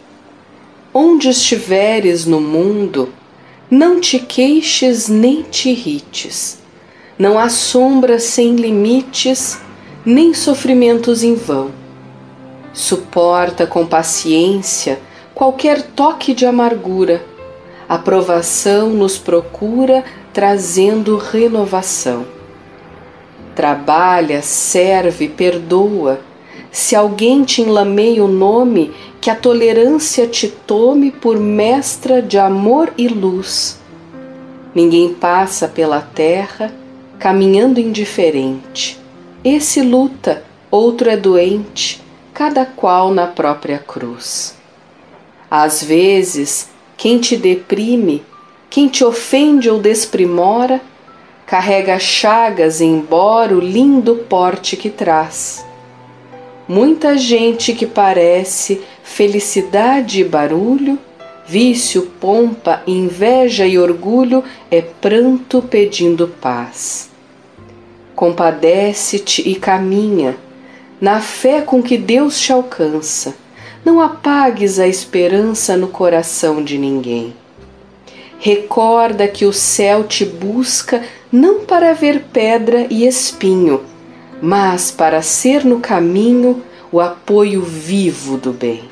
[0.94, 3.10] Onde estiveres no mundo,
[3.70, 6.61] não te queixes nem te irrites.
[7.22, 9.62] Não há sombra sem limites,
[10.04, 11.70] nem sofrimentos em vão.
[12.74, 15.00] Suporta com paciência
[15.32, 17.24] qualquer toque de amargura.
[17.88, 20.04] A provação nos procura,
[20.34, 22.26] trazendo renovação
[23.56, 26.22] Trabalha, serve, perdoa.
[26.72, 32.92] Se alguém te enlameia o nome, que a tolerância te tome por mestra de amor
[32.98, 33.80] e luz.
[34.74, 36.81] Ninguém passa pela terra
[37.22, 39.00] caminhando indiferente.
[39.46, 42.02] Esse luta, outro é doente,
[42.34, 44.58] cada qual na própria cruz.
[45.50, 48.24] Às vezes, quem te deprime,
[48.72, 50.82] quem te ofende ou desprimora,
[51.46, 55.64] carrega chagas embora o lindo porte que traz.
[56.68, 60.98] Muita gente que parece felicidade e barulho,
[61.46, 67.11] vício, pompa, inveja e orgulho é pranto pedindo paz.
[68.22, 70.38] Compadece-te e caminha,
[71.02, 73.34] na fé com que Deus te alcança.
[73.84, 77.34] Não apagues a esperança no coração de ninguém.
[78.38, 83.82] Recorda que o céu te busca não para ver pedra e espinho,
[84.40, 88.84] mas para ser no caminho o apoio vivo do bem.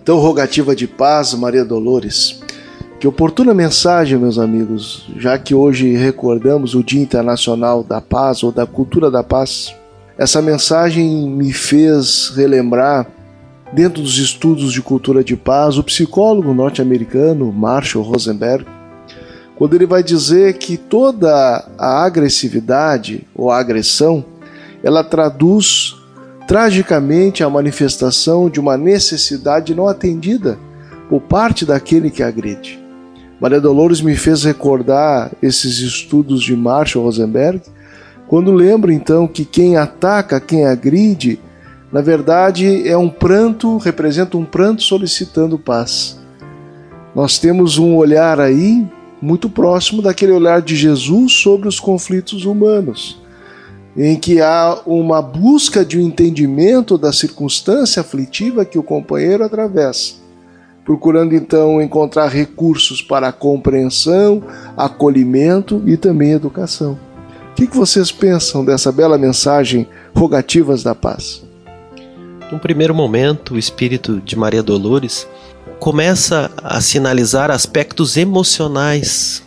[0.00, 2.39] Então, rogativa de paz, Maria Dolores.
[3.00, 8.52] Que oportuna mensagem, meus amigos, já que hoje recordamos o Dia Internacional da Paz ou
[8.52, 9.74] da Cultura da Paz.
[10.16, 13.06] Essa mensagem me fez relembrar
[13.72, 18.66] Dentro dos estudos de cultura de paz, o psicólogo norte-americano Marshall Rosenberg,
[19.54, 24.24] quando ele vai dizer que toda a agressividade ou a agressão,
[24.82, 25.94] ela traduz
[26.48, 30.58] tragicamente a manifestação de uma necessidade não atendida
[31.08, 32.79] por parte daquele que agride.
[33.40, 37.62] Maria Dolores me fez recordar esses estudos de Marshall Rosenberg,
[38.28, 41.40] quando lembro então que quem ataca, quem agride,
[41.90, 46.20] na verdade, é um pranto, representa um pranto solicitando paz.
[47.14, 48.86] Nós temos um olhar aí
[49.22, 53.20] muito próximo daquele olhar de Jesus sobre os conflitos humanos,
[53.96, 60.19] em que há uma busca de um entendimento da circunstância aflitiva que o companheiro atravessa,
[60.84, 64.42] procurando então encontrar recursos para compreensão,
[64.76, 66.98] acolhimento e também educação.
[67.52, 71.42] O que vocês pensam dessa bela mensagem Rogativas da Paz?
[72.50, 75.26] Num primeiro momento, o espírito de Maria Dolores
[75.78, 79.42] começa a sinalizar aspectos emocionais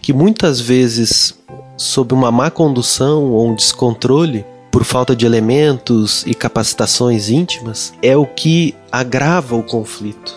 [0.00, 1.34] que muitas vezes,
[1.76, 8.16] sob uma má condução ou um descontrole, por falta de elementos e capacitações íntimas, é
[8.16, 10.34] o que agrava o conflito,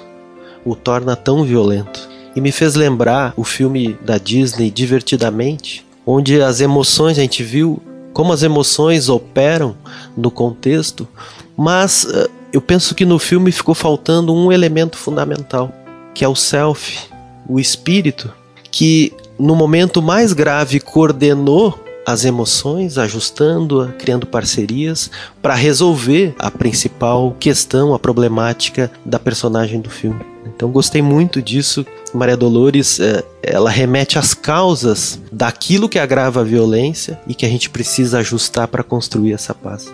[0.66, 2.10] o torna tão violento.
[2.36, 7.82] E me fez lembrar o filme da Disney Divertidamente, onde as emoções, a gente viu
[8.12, 9.76] como as emoções operam
[10.16, 11.08] no contexto,
[11.56, 15.72] mas uh, eu penso que no filme ficou faltando um elemento fundamental,
[16.14, 17.10] que é o self,
[17.48, 18.34] o espírito,
[18.72, 25.10] que no momento mais grave coordenou as emoções, ajustando-a, criando parcerias
[25.42, 30.35] para resolver a principal questão, a problemática da personagem do filme.
[30.46, 31.86] Então gostei muito disso.
[32.14, 37.50] Maria Dolores, eh, ela remete às causas daquilo que agrava a violência e que a
[37.50, 39.92] gente precisa ajustar para construir essa paz.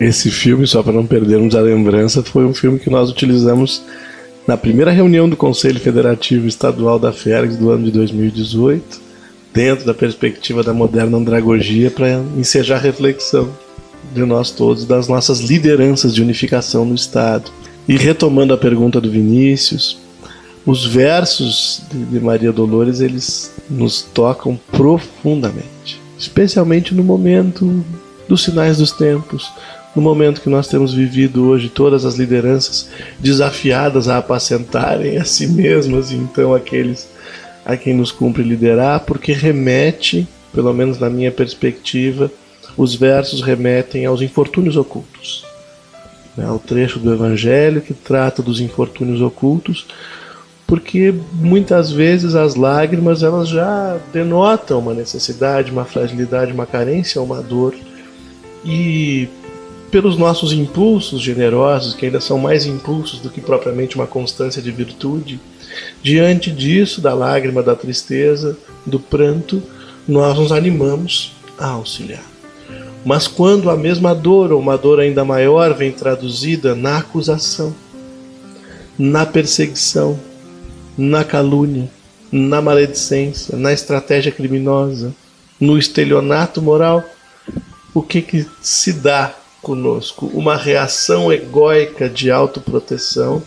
[0.00, 3.82] Esse filme, só para não perdermos a lembrança, foi um filme que nós utilizamos
[4.46, 9.00] na primeira reunião do Conselho Federativo Estadual da Félix do ano de 2018,
[9.54, 13.48] dentro da perspectiva da moderna andragogia, para ensejar reflexão.
[14.12, 17.50] de nós todos, das nossas lideranças de unificação no Estado.
[17.88, 19.98] E retomando a pergunta do Vinícius,
[20.64, 27.84] os versos de Maria Dolores eles nos tocam profundamente, especialmente no momento
[28.28, 29.50] dos sinais dos tempos,
[29.96, 35.48] no momento que nós temos vivido hoje, todas as lideranças desafiadas a apacentarem a si
[35.48, 37.08] mesmas e então aqueles
[37.64, 42.30] a quem nos cumpre liderar, porque remete, pelo menos na minha perspectiva,
[42.76, 45.51] os versos remetem aos infortúnios ocultos.
[46.36, 49.86] É o trecho do Evangelho que trata dos infortúnios ocultos,
[50.66, 57.42] porque muitas vezes as lágrimas elas já denotam uma necessidade, uma fragilidade, uma carência, uma
[57.42, 57.74] dor.
[58.64, 59.28] E
[59.90, 64.70] pelos nossos impulsos generosos, que ainda são mais impulsos do que propriamente uma constância de
[64.70, 65.38] virtude,
[66.02, 69.62] diante disso, da lágrima, da tristeza, do pranto,
[70.08, 72.31] nós nos animamos a auxiliar.
[73.04, 77.74] Mas quando a mesma dor, ou uma dor ainda maior, vem traduzida na acusação,
[78.98, 80.18] na perseguição,
[80.96, 81.90] na calúnia,
[82.30, 85.12] na maledicência, na estratégia criminosa,
[85.58, 87.02] no estelionato moral,
[87.92, 93.42] o que, que se dá conosco, uma reação egóica de autoproteção,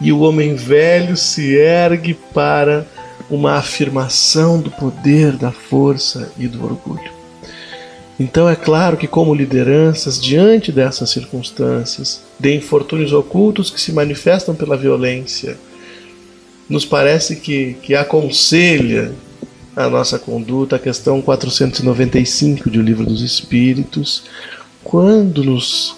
[0.00, 2.86] e o homem velho se ergue para
[3.30, 7.21] uma afirmação do poder, da força e do orgulho.
[8.22, 14.54] Então é claro que, como lideranças, diante dessas circunstâncias, de infortúnios ocultos que se manifestam
[14.54, 15.58] pela violência,
[16.68, 19.12] nos parece que, que aconselha
[19.74, 24.22] a nossa conduta a questão 495 do Livro dos Espíritos,
[24.84, 25.96] quando nos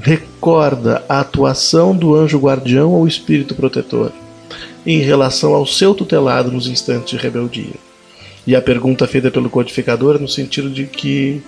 [0.00, 4.10] recorda a atuação do anjo guardião ou espírito protetor
[4.86, 7.83] em relação ao seu tutelado nos instantes de rebeldia.
[8.46, 11.42] E a pergunta feita pelo codificador no sentido de que,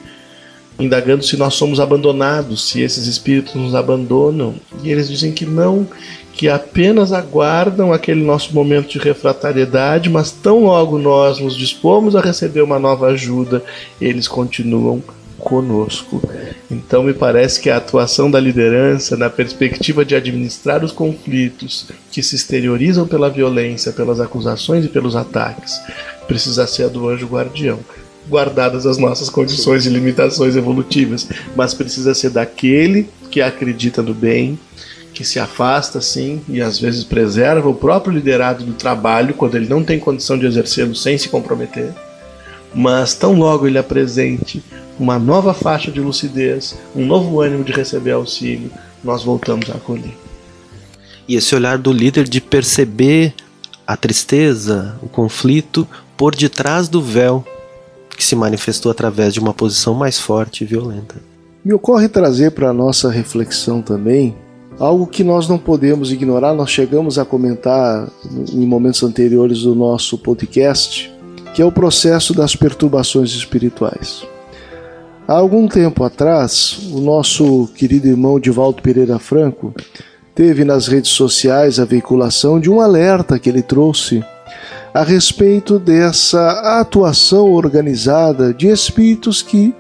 [0.79, 5.87] indagando se nós somos abandonados, se esses espíritos nos abandonam, e eles dizem que não,
[6.33, 12.21] que apenas aguardam aquele nosso momento de refratariedade, mas tão logo nós nos dispomos a
[12.21, 13.63] receber uma nova ajuda,
[14.01, 15.03] eles continuam
[15.39, 16.21] conosco.
[16.71, 22.23] Então, me parece que a atuação da liderança, na perspectiva de administrar os conflitos que
[22.23, 25.81] se exteriorizam pela violência, pelas acusações e pelos ataques,
[26.27, 27.79] precisa ser a do anjo guardião.
[28.29, 34.59] Guardadas as nossas condições e limitações evolutivas, mas precisa ser daquele que acredita no bem,
[35.15, 39.69] que se afasta sim e às vezes preserva o próprio liderado do trabalho quando ele
[39.69, 41.93] não tem condição de exercê-lo sem se comprometer.
[42.75, 44.63] Mas tão logo ele apresente
[44.99, 48.71] uma nova faixa de lucidez, um novo ânimo de receber auxílio,
[49.03, 50.17] nós voltamos a acolher.
[51.29, 53.35] E esse olhar do líder de perceber
[53.87, 57.45] a tristeza, o conflito por detrás do véu
[58.17, 61.17] que se manifestou através de uma posição mais forte e violenta.
[61.65, 64.35] Me ocorre trazer para a nossa reflexão também
[64.79, 68.09] algo que nós não podemos ignorar, nós chegamos a comentar
[68.53, 71.13] em momentos anteriores do nosso podcast,
[71.55, 74.25] que é o processo das perturbações espirituais.
[75.27, 79.75] Há algum tempo atrás, o nosso querido irmão Divaldo Pereira Franco
[80.35, 84.23] teve nas redes sociais a veiculação de um alerta que ele trouxe
[84.97, 89.75] a respeito dessa atuação organizada de espíritos que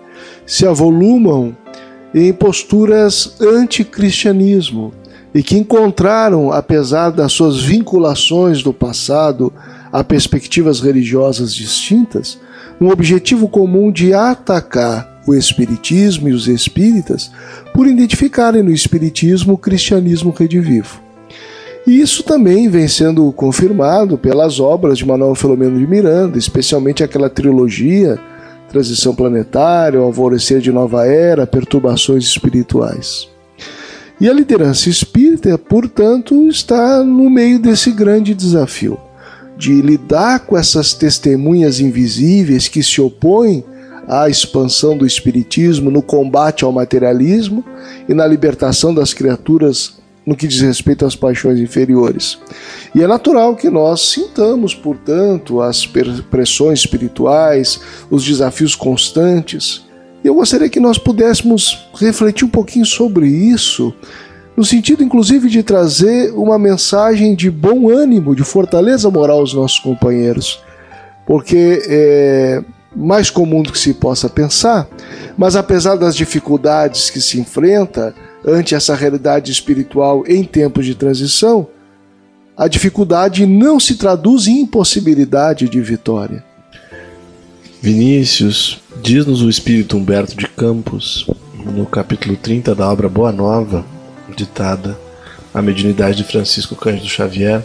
[0.45, 1.57] se avolumam
[2.15, 4.93] em posturas anticristianismo
[5.35, 9.51] e que encontraram, apesar das suas vinculações do passado
[9.91, 12.39] a perspectivas religiosas distintas,
[12.79, 17.31] um objetivo comum de atacar o Espiritismo e os espíritas
[17.73, 21.06] por identificarem no Espiritismo o cristianismo redivivo.
[21.87, 27.31] E isso também vem sendo confirmado pelas obras de Manuel Filomeno de Miranda, especialmente aquela
[27.31, 28.19] trilogia
[28.69, 33.29] Transição Planetária, Alvorecer de Nova Era, Perturbações Espirituais.
[34.21, 38.99] E a liderança espírita, portanto, está no meio desse grande desafio
[39.57, 43.65] de lidar com essas testemunhas invisíveis que se opõem
[44.07, 47.65] à expansão do espiritismo no combate ao materialismo
[48.09, 49.95] e na libertação das criaturas
[50.27, 52.37] no que diz respeito às paixões inferiores.
[52.93, 57.81] E é natural que nós sintamos, portanto, as pressões espirituais,
[58.11, 59.85] os desafios constantes.
[60.25, 63.95] E eu gostaria que nós pudéssemos refletir um pouquinho sobre isso,
[64.57, 69.79] no sentido inclusive de trazer uma mensagem de bom ânimo, de fortaleza moral aos nossos
[69.79, 70.61] companheiros.
[71.25, 72.65] Porque é,
[72.97, 74.89] mais comum do que se possa pensar,
[75.37, 78.15] mas apesar das dificuldades que se enfrenta
[78.47, 81.67] ante essa realidade espiritual em tempos de transição,
[82.57, 86.45] a dificuldade não se traduz em impossibilidade de vitória.
[87.83, 93.85] Vinícius, diz-nos o espírito Humberto de Campos no capítulo 30 da obra Boa Nova,
[94.35, 94.97] ditada
[95.53, 97.63] à mediunidade de Francisco Cândido Xavier,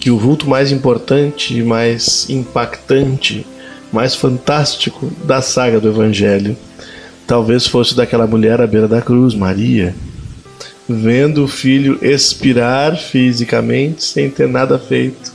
[0.00, 3.46] que o vulto mais importante mais impactante,
[3.92, 6.56] mais fantástico da saga do Evangelho
[7.30, 9.94] talvez fosse daquela mulher à beira da cruz, Maria,
[10.88, 15.32] vendo o filho expirar fisicamente sem ter nada feito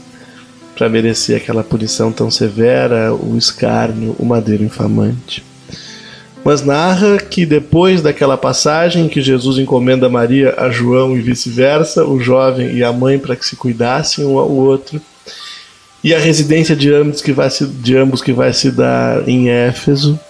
[0.76, 5.42] para merecer aquela punição tão severa, o escárnio, o madeiro infamante.
[6.44, 12.20] Mas narra que depois daquela passagem que Jesus encomenda Maria a João e vice-versa, o
[12.20, 15.00] jovem e a mãe para que se cuidassem um ao outro,
[16.04, 19.48] e a residência de ambos que vai se, de ambos que vai se dar em
[19.48, 20.20] Éfeso,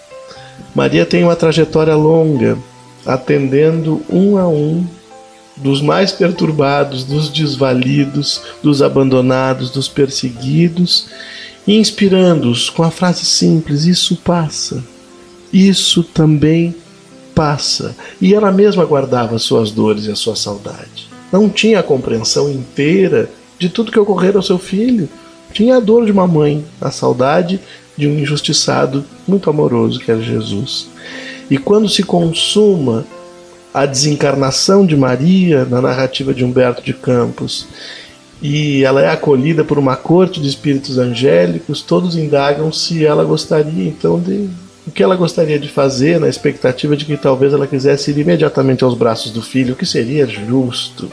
[0.77, 2.55] Maria tem uma trajetória longa,
[3.03, 4.85] atendendo um a um
[5.55, 11.07] dos mais perturbados, dos desvalidos, dos abandonados, dos perseguidos,
[11.67, 14.83] inspirando-os com a frase simples: Isso passa,
[15.51, 16.75] isso também
[17.33, 17.95] passa.
[18.21, 21.09] E ela mesma guardava suas dores e a sua saudade.
[21.33, 25.09] Não tinha a compreensão inteira de tudo que ocorrera ao seu filho.
[25.51, 27.59] Tinha a dor de uma mãe, a saudade
[27.97, 30.87] de um injustiçado muito amoroso que era Jesus.
[31.49, 33.05] E quando se consuma
[33.73, 37.67] a desencarnação de Maria na narrativa de Humberto de Campos
[38.41, 43.87] e ela é acolhida por uma corte de espíritos angélicos, todos indagam se ela gostaria
[43.87, 44.49] então de
[44.85, 48.85] o que ela gostaria de fazer na expectativa de que talvez ela quisesse ir imediatamente
[48.85, 51.11] aos braços do filho, o que seria justo.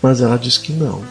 [0.00, 1.02] Mas ela diz que não.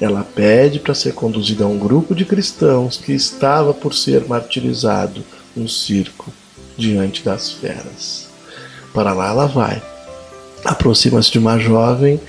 [0.00, 5.24] Ela pede para ser conduzida a um grupo de cristãos que estava por ser martirizado
[5.56, 6.32] no circo
[6.76, 8.28] diante das feras.
[8.94, 9.82] Para lá ela vai.
[10.64, 12.20] Aproxima-se de uma jovem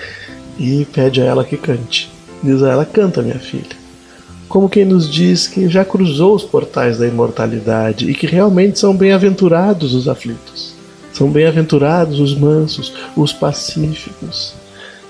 [0.58, 2.12] e pede a ela que cante.
[2.44, 3.78] Diz a ela: Canta, minha filha.
[4.48, 8.96] Como quem nos diz que já cruzou os portais da imortalidade e que realmente são
[8.96, 10.74] bem-aventurados os aflitos.
[11.14, 14.56] São bem-aventurados os mansos, os pacíficos.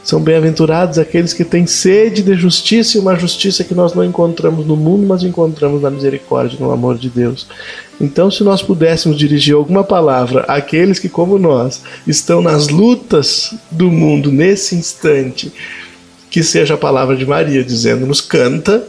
[0.09, 4.65] São bem-aventurados aqueles que têm sede de justiça e uma justiça que nós não encontramos
[4.65, 7.45] no mundo, mas encontramos na misericórdia, no amor de Deus.
[8.01, 13.91] Então, se nós pudéssemos dirigir alguma palavra àqueles que, como nós, estão nas lutas do
[13.91, 15.53] mundo nesse instante,
[16.31, 18.83] que seja a palavra de Maria dizendo-nos: canta,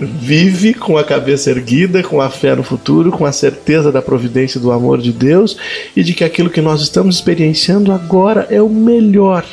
[0.00, 4.60] vive com a cabeça erguida, com a fé no futuro, com a certeza da providência
[4.60, 5.56] do amor de Deus
[5.96, 9.44] e de que aquilo que nós estamos experienciando agora é o melhor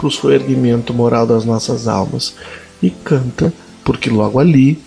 [0.00, 2.34] para o soerguimento moral das nossas almas.
[2.82, 3.52] E canta,
[3.84, 4.82] porque logo ali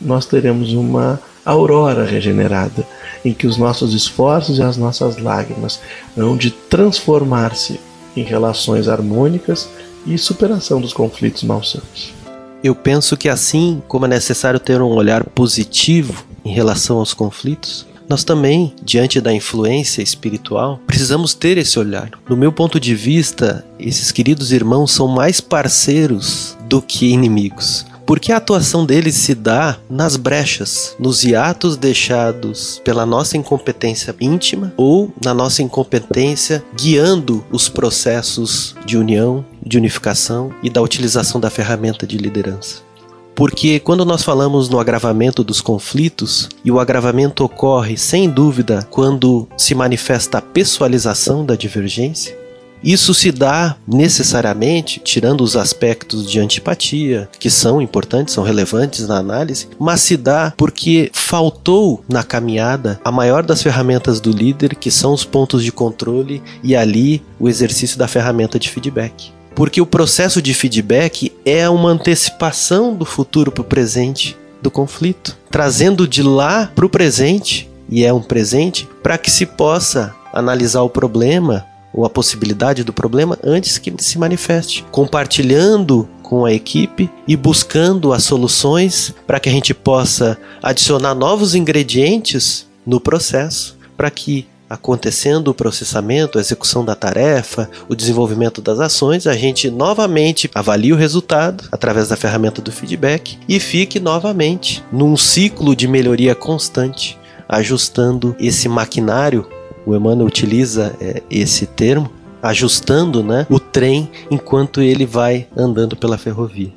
[0.00, 2.86] nós teremos uma aurora regenerada,
[3.24, 5.80] em que os nossos esforços e as nossas lágrimas
[6.16, 7.80] hão de transformar-se
[8.16, 9.68] em relações harmônicas
[10.06, 12.14] e superação dos conflitos malsanos.
[12.62, 17.84] Eu penso que assim como é necessário ter um olhar positivo em relação aos conflitos,
[18.12, 22.10] nós também, diante da influência espiritual, precisamos ter esse olhar.
[22.28, 27.86] No meu ponto de vista, esses queridos irmãos são mais parceiros do que inimigos.
[28.04, 34.74] Porque a atuação deles se dá nas brechas, nos hiatos deixados pela nossa incompetência íntima
[34.76, 41.48] ou na nossa incompetência guiando os processos de união, de unificação e da utilização da
[41.48, 42.91] ferramenta de liderança.
[43.34, 49.48] Porque quando nós falamos no agravamento dos conflitos, e o agravamento ocorre sem dúvida quando
[49.56, 52.42] se manifesta a pessoalização da divergência,
[52.82, 59.18] isso se dá necessariamente, tirando os aspectos de antipatia, que são importantes, são relevantes na
[59.18, 64.90] análise, mas se dá porque faltou na caminhada a maior das ferramentas do líder, que
[64.90, 69.32] são os pontos de controle e ali o exercício da ferramenta de feedback.
[69.54, 75.36] Porque o processo de feedback é uma antecipação do futuro para o presente do conflito,
[75.50, 80.82] trazendo de lá para o presente, e é um presente, para que se possa analisar
[80.82, 87.10] o problema ou a possibilidade do problema antes que se manifeste, compartilhando com a equipe
[87.28, 94.10] e buscando as soluções para que a gente possa adicionar novos ingredientes no processo para
[94.10, 100.50] que acontecendo o processamento, a execução da tarefa, o desenvolvimento das ações, a gente novamente
[100.54, 106.34] avalie o resultado através da ferramenta do feedback e fique novamente num ciclo de melhoria
[106.34, 109.46] constante, ajustando esse maquinário.
[109.84, 112.10] O Emmanuel utiliza é, esse termo,
[112.42, 116.72] ajustando né, o trem enquanto ele vai andando pela ferrovia.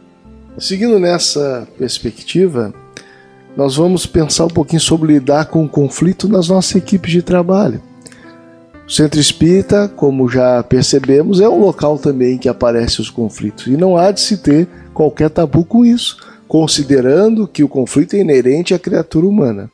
[0.58, 2.74] Seguindo nessa perspectiva,
[3.56, 7.82] nós vamos pensar um pouquinho sobre lidar com o conflito nas nossas equipes de trabalho.
[8.86, 13.78] O Centro Espírita, como já percebemos, é um local também que aparecem os conflitos e
[13.78, 18.74] não há de se ter qualquer tabu com isso, considerando que o conflito é inerente
[18.74, 19.72] à criatura humana.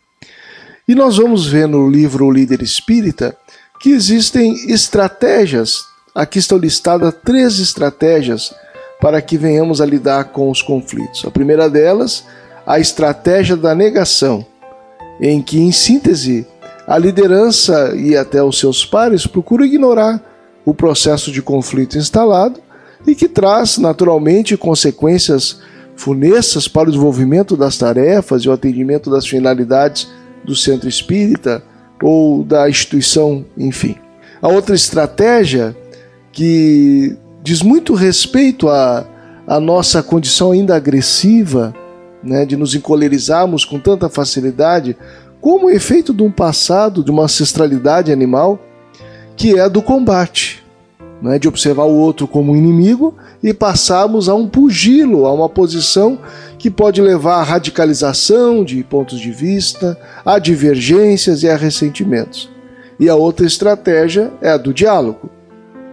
[0.87, 3.35] E nós vamos ver no livro O Líder Espírita
[3.81, 5.83] que existem estratégias.
[6.13, 8.53] Aqui estão listadas três estratégias
[9.01, 11.25] para que venhamos a lidar com os conflitos.
[11.25, 12.23] A primeira delas,
[12.71, 14.45] a estratégia da negação,
[15.19, 16.47] em que, em síntese,
[16.87, 20.23] a liderança e até os seus pares procuram ignorar
[20.63, 22.61] o processo de conflito instalado
[23.05, 25.59] e que traz naturalmente consequências
[25.97, 30.07] funestas para o desenvolvimento das tarefas e o atendimento das finalidades
[30.41, 31.61] do centro espírita
[32.01, 33.97] ou da instituição, enfim.
[34.41, 35.75] A outra estratégia
[36.31, 39.05] que diz muito respeito à,
[39.45, 41.75] à nossa condição ainda agressiva,
[42.23, 44.95] né, de nos encolerizarmos com tanta facilidade,
[45.39, 48.59] como efeito de um passado, de uma ancestralidade animal,
[49.35, 50.63] que é a do combate,
[51.21, 56.19] né, de observar o outro como inimigo e passarmos a um pugilo, a uma posição
[56.59, 62.49] que pode levar à radicalização de pontos de vista, a divergências e a ressentimentos.
[62.99, 65.29] E a outra estratégia é a do diálogo,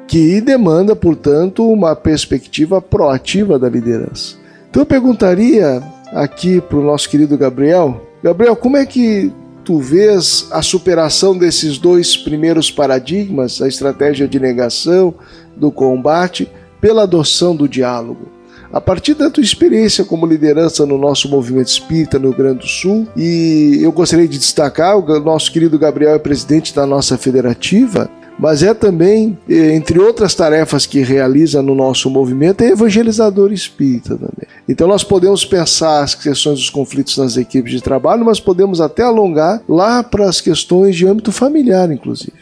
[0.06, 4.36] que demanda, portanto, uma perspectiva proativa da liderança.
[4.68, 5.82] Então eu perguntaria
[6.12, 9.32] aqui para o nosso querido Gabriel, Gabriel, como é que
[9.64, 15.14] tu vês a superação desses dois primeiros paradigmas, a estratégia de negação,
[15.56, 16.50] do combate,
[16.80, 18.38] pela adoção do diálogo?
[18.72, 22.66] A partir da tua experiência como liderança no nosso movimento espírita no Rio Grande do
[22.66, 28.10] Sul, e eu gostaria de destacar: o nosso querido Gabriel é presidente da nossa federativa,
[28.38, 34.10] mas é também, eh, entre outras tarefas que realiza no nosso movimento, é evangelizador espírita
[34.10, 34.48] também.
[34.68, 39.02] Então nós podemos pensar as questões dos conflitos nas equipes de trabalho, mas podemos até
[39.02, 42.32] alongar lá para as questões de âmbito familiar, inclusive.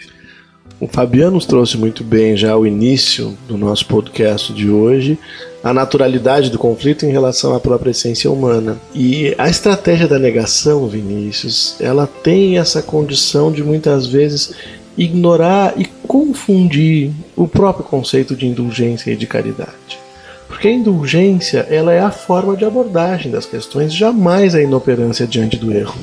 [0.79, 5.19] O Fabiano nos trouxe muito bem já o início do nosso podcast de hoje,
[5.65, 8.77] a naturalidade do conflito em relação à própria essência humana.
[8.95, 14.53] E a estratégia da negação, Vinícius, ela tem essa condição de muitas vezes
[14.97, 20.07] ignorar e confundir o próprio conceito de indulgência e de caridade.
[20.49, 25.57] Porque a indulgência ela é a forma de abordagem das questões, jamais a inoperância diante
[25.57, 25.95] do erro.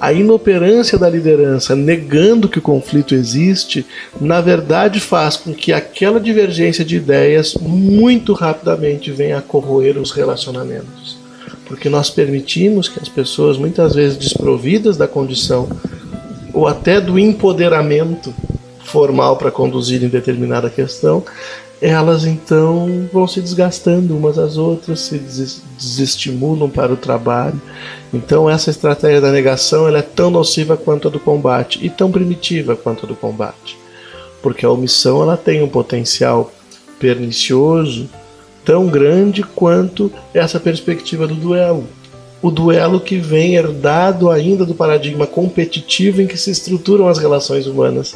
[0.00, 3.86] A inoperância da liderança negando que o conflito existe,
[4.20, 10.10] na verdade faz com que aquela divergência de ideias muito rapidamente venha a corroer os
[10.10, 11.16] relacionamentos.
[11.66, 15.68] Porque nós permitimos que as pessoas, muitas vezes desprovidas da condição
[16.54, 18.32] ou até do empoderamento
[18.84, 21.24] formal para conduzir em determinada questão,
[21.82, 27.60] elas então vão se desgastando umas às outras, se desestimulam para o trabalho.
[28.12, 32.10] Então essa estratégia da negação ela é tão nociva quanto a do combate e tão
[32.10, 33.76] primitiva quanto a do combate,
[34.42, 36.52] porque a omissão ela tem um potencial
[36.98, 38.08] pernicioso
[38.64, 41.86] tão grande quanto essa perspectiva do duelo.
[42.44, 47.66] O duelo que vem herdado ainda do paradigma competitivo em que se estruturam as relações
[47.66, 48.14] humanas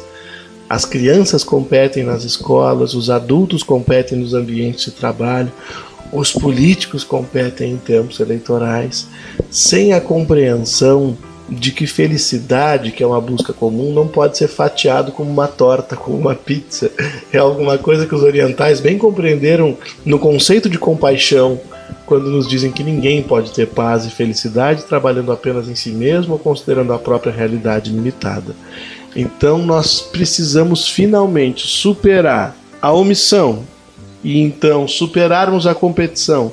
[0.69, 5.51] as crianças competem nas escolas, os adultos competem nos ambientes de trabalho,
[6.13, 9.07] os políticos competem em termos eleitorais,
[9.49, 11.17] sem a compreensão
[11.49, 15.95] de que felicidade, que é uma busca comum, não pode ser fatiado como uma torta,
[15.95, 16.91] como uma pizza.
[17.33, 19.75] É alguma coisa que os orientais bem compreenderam
[20.05, 21.59] no conceito de compaixão,
[22.05, 26.33] quando nos dizem que ninguém pode ter paz e felicidade trabalhando apenas em si mesmo
[26.33, 28.55] ou considerando a própria realidade limitada.
[29.15, 33.63] Então nós precisamos finalmente superar a omissão
[34.23, 36.51] e então superarmos a competição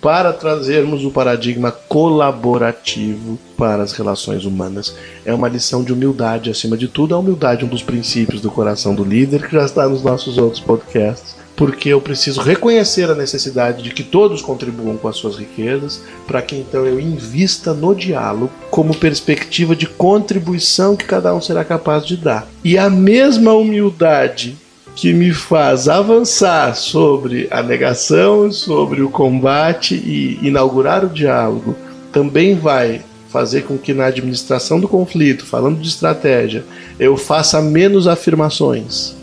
[0.00, 4.94] para trazermos o paradigma colaborativo para as relações humanas.
[5.24, 8.50] É uma lição de humildade, acima de tudo, a humildade é um dos princípios do
[8.50, 13.16] coração do líder que já está nos nossos outros podcasts porque eu preciso reconhecer a
[13.16, 17.96] necessidade de que todos contribuam com as suas riquezas, para que então eu invista no
[17.96, 22.46] diálogo como perspectiva de contribuição que cada um será capaz de dar.
[22.62, 24.56] E a mesma humildade
[24.94, 31.74] que me faz avançar sobre a negação, sobre o combate e inaugurar o diálogo,
[32.12, 36.64] também vai fazer com que na administração do conflito, falando de estratégia,
[37.00, 39.16] eu faça menos afirmações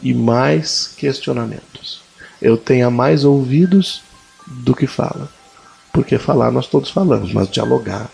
[0.00, 1.71] e mais questionamentos.
[2.42, 4.02] Eu tenha mais ouvidos
[4.46, 5.28] do que fala.
[5.92, 8.10] Porque falar nós todos falamos, mas dialogar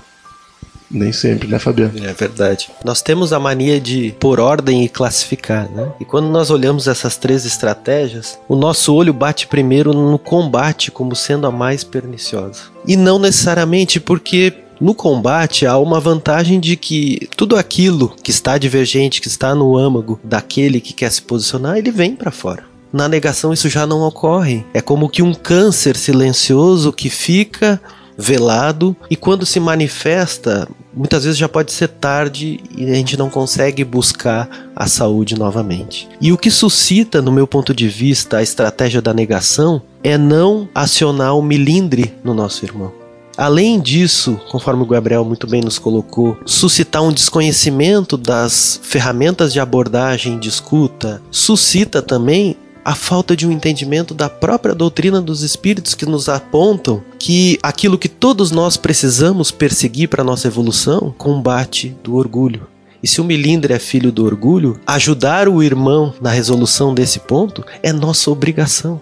[0.90, 1.92] nem sempre, né, Fabiano?
[2.04, 2.70] É verdade.
[2.84, 5.92] Nós temos a mania de pôr ordem e classificar, né?
[6.00, 11.14] E quando nós olhamos essas três estratégias, o nosso olho bate primeiro no combate como
[11.14, 12.62] sendo a mais perniciosa.
[12.86, 18.56] E não necessariamente porque no combate há uma vantagem de que tudo aquilo que está
[18.56, 22.64] divergente, que está no âmago daquele que quer se posicionar, ele vem para fora.
[22.92, 24.64] Na negação isso já não ocorre.
[24.72, 27.80] É como que um câncer silencioso que fica
[28.20, 33.30] velado e quando se manifesta, muitas vezes já pode ser tarde e a gente não
[33.30, 36.08] consegue buscar a saúde novamente.
[36.20, 40.68] E o que suscita, no meu ponto de vista, a estratégia da negação é não
[40.74, 42.92] acionar o milindre no nosso irmão.
[43.36, 49.60] Além disso, conforme o Gabriel muito bem nos colocou, suscitar um desconhecimento das ferramentas de
[49.60, 55.94] abordagem de escuta, suscita também a falta de um entendimento da própria doutrina dos espíritos
[55.94, 62.16] que nos apontam que aquilo que todos nós precisamos perseguir para nossa evolução, combate do
[62.16, 62.66] orgulho.
[63.02, 67.64] E se o milindre é filho do orgulho, ajudar o irmão na resolução desse ponto
[67.82, 69.00] é nossa obrigação.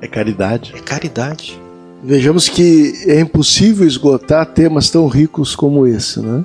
[0.00, 0.72] É caridade.
[0.74, 1.60] É caridade.
[2.02, 6.44] Vejamos que é impossível esgotar temas tão ricos como esse, né?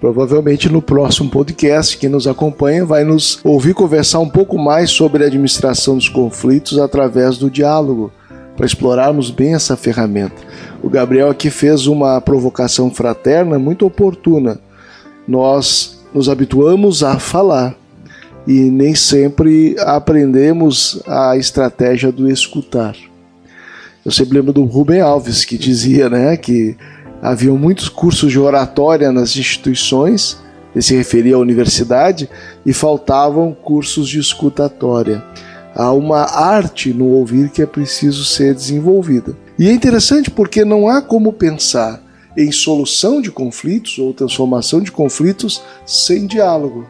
[0.00, 5.24] Provavelmente no próximo podcast, quem nos acompanha vai nos ouvir conversar um pouco mais sobre
[5.24, 8.12] a administração dos conflitos através do diálogo,
[8.56, 10.36] para explorarmos bem essa ferramenta.
[10.82, 14.60] O Gabriel aqui fez uma provocação fraterna muito oportuna.
[15.26, 17.76] Nós nos habituamos a falar
[18.46, 22.96] e nem sempre aprendemos a estratégia do escutar.
[24.04, 26.76] Eu sempre lembro do Rubem Alves que dizia, né, que
[27.22, 30.38] haviam muitos cursos de oratória nas instituições,
[30.74, 32.28] ele se referia à universidade,
[32.64, 35.22] e faltavam cursos de escutatória.
[35.74, 39.36] Há uma arte no ouvir que é preciso ser desenvolvida.
[39.58, 42.02] E é interessante porque não há como pensar
[42.36, 46.86] em solução de conflitos ou transformação de conflitos sem diálogo.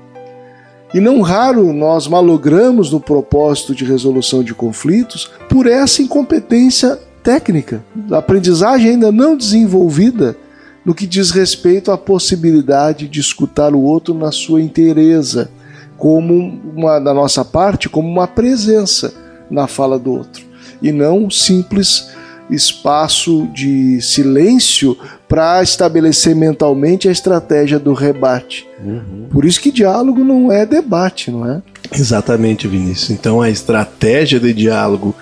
[0.92, 7.84] E não raro nós malogramos no propósito de resolução de conflitos por essa incompetência técnica,
[8.10, 10.36] aprendizagem ainda não desenvolvida
[10.84, 15.50] no que diz respeito à possibilidade de escutar o outro na sua inteireza,
[15.96, 19.12] como uma da nossa parte, como uma presença
[19.50, 20.44] na fala do outro,
[20.80, 22.08] e não um simples
[22.50, 24.96] espaço de silêncio
[25.28, 28.66] para estabelecer mentalmente a estratégia do rebate.
[28.82, 29.26] Uhum.
[29.30, 31.60] Por isso que diálogo não é debate, não é?
[31.92, 33.10] Exatamente, Vinícius.
[33.10, 35.14] Então a estratégia de diálogo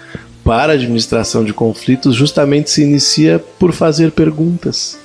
[0.47, 4.97] para a administração de conflitos justamente se inicia por fazer perguntas.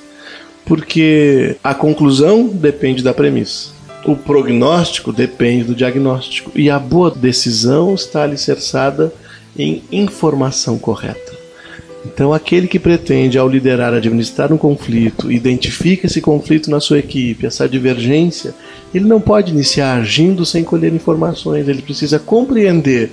[0.64, 3.70] Porque a conclusão depende da premissa.
[4.04, 6.52] O prognóstico depende do diagnóstico.
[6.54, 9.12] E a boa decisão está alicerçada
[9.58, 11.31] em informação correta.
[12.04, 17.46] Então, aquele que pretende, ao liderar, administrar um conflito, identifica esse conflito na sua equipe,
[17.46, 18.54] essa divergência,
[18.92, 23.10] ele não pode iniciar agindo sem colher informações, ele precisa compreender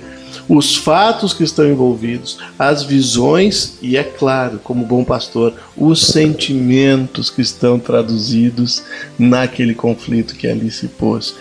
[0.48, 7.30] os fatos que estão envolvidos, as visões e, é claro, como bom pastor, os sentimentos
[7.30, 8.82] que estão traduzidos
[9.18, 11.34] naquele conflito que ali se pôs.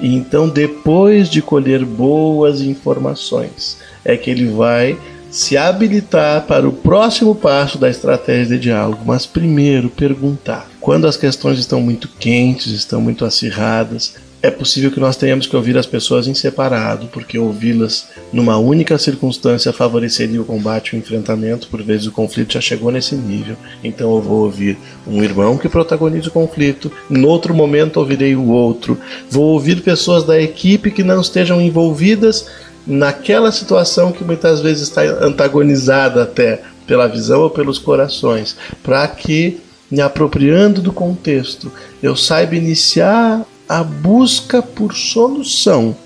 [0.00, 4.98] E então, depois de colher boas informações, é que ele vai
[5.34, 10.70] se habilitar para o próximo passo da estratégia de diálogo, mas primeiro perguntar.
[10.80, 15.56] Quando as questões estão muito quentes, estão muito acirradas, é possível que nós tenhamos que
[15.56, 20.98] ouvir as pessoas em separado, porque ouvi-las numa única circunstância favoreceria o combate e o
[20.98, 23.56] enfrentamento, por vezes o conflito já chegou nesse nível.
[23.82, 24.76] Então eu vou ouvir
[25.06, 29.00] um irmão que protagoniza o conflito, no outro momento ouvirei o outro.
[29.30, 32.46] Vou ouvir pessoas da equipe que não estejam envolvidas
[32.86, 39.60] naquela situação que muitas vezes está antagonizada até pela visão ou pelos corações, para que
[39.90, 41.70] me apropriando do contexto,
[42.02, 45.96] eu saiba iniciar a busca por solução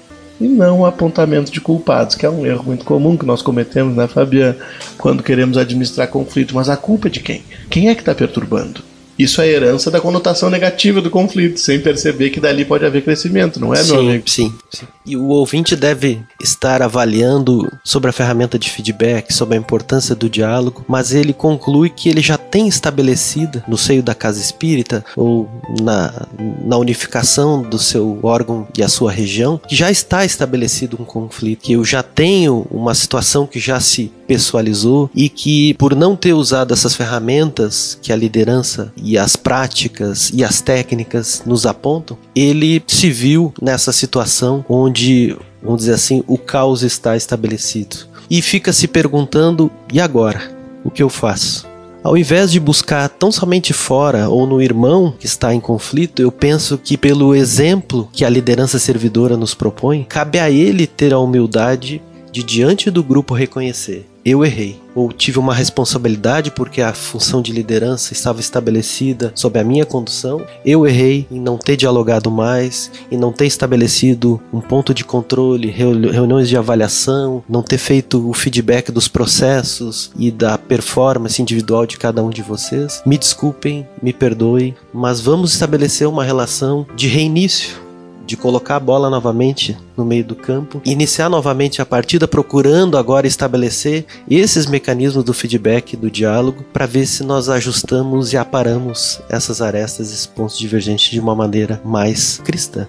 [0.41, 3.97] e não o apontamento de culpados, que é um erro muito comum que nós cometemos,
[3.97, 4.57] né, Fabiana,
[4.97, 6.55] quando queremos administrar conflito.
[6.55, 7.43] Mas a culpa é de quem?
[7.69, 8.83] Quem é que está perturbando?
[9.19, 13.59] Isso é herança da conotação negativa do conflito, sem perceber que dali pode haver crescimento,
[13.59, 14.31] não é, sim, meu amigo?
[14.31, 14.87] Sim, sim.
[15.05, 20.29] E o ouvinte deve estar avaliando sobre a ferramenta de feedback, sobre a importância do
[20.29, 25.49] diálogo, mas ele conclui que ele já tem estabelecida no seio da casa espírita ou
[25.81, 26.27] na,
[26.65, 31.63] na unificação do seu órgão e a sua região, que já está estabelecido um conflito,
[31.63, 36.35] que eu já tenho uma situação que já se pessoalizou e que por não ter
[36.35, 42.83] usado essas ferramentas que a liderança e as práticas e as técnicas nos apontam, ele
[42.87, 48.07] se viu nessa situação onde, vamos dizer assim, o caos está estabelecido.
[48.31, 50.57] E fica se perguntando: e agora?
[50.85, 51.67] O que eu faço?
[52.03, 56.31] Ao invés de buscar tão somente fora ou no irmão que está em conflito, eu
[56.31, 61.19] penso que, pelo exemplo que a liderança servidora nos propõe, cabe a ele ter a
[61.19, 62.01] humildade
[62.31, 64.81] de, diante do grupo, reconhecer: eu errei.
[64.95, 70.45] Ou tive uma responsabilidade porque a função de liderança estava estabelecida sob a minha condução.
[70.65, 75.71] Eu errei em não ter dialogado mais, em não ter estabelecido um ponto de controle,
[75.71, 81.97] reuniões de avaliação, não ter feito o feedback dos processos e da performance individual de
[81.97, 83.01] cada um de vocês.
[83.07, 87.88] Me desculpem, me perdoem, mas vamos estabelecer uma relação de reinício
[88.29, 93.27] de colocar a bola novamente no meio do campo, iniciar novamente a partida procurando agora
[93.27, 99.63] estabelecer esses mecanismos do feedback, do diálogo, para ver se nós ajustamos e aparamos essas
[99.63, 102.87] arestas, esses pontos divergentes de uma maneira mais cristã.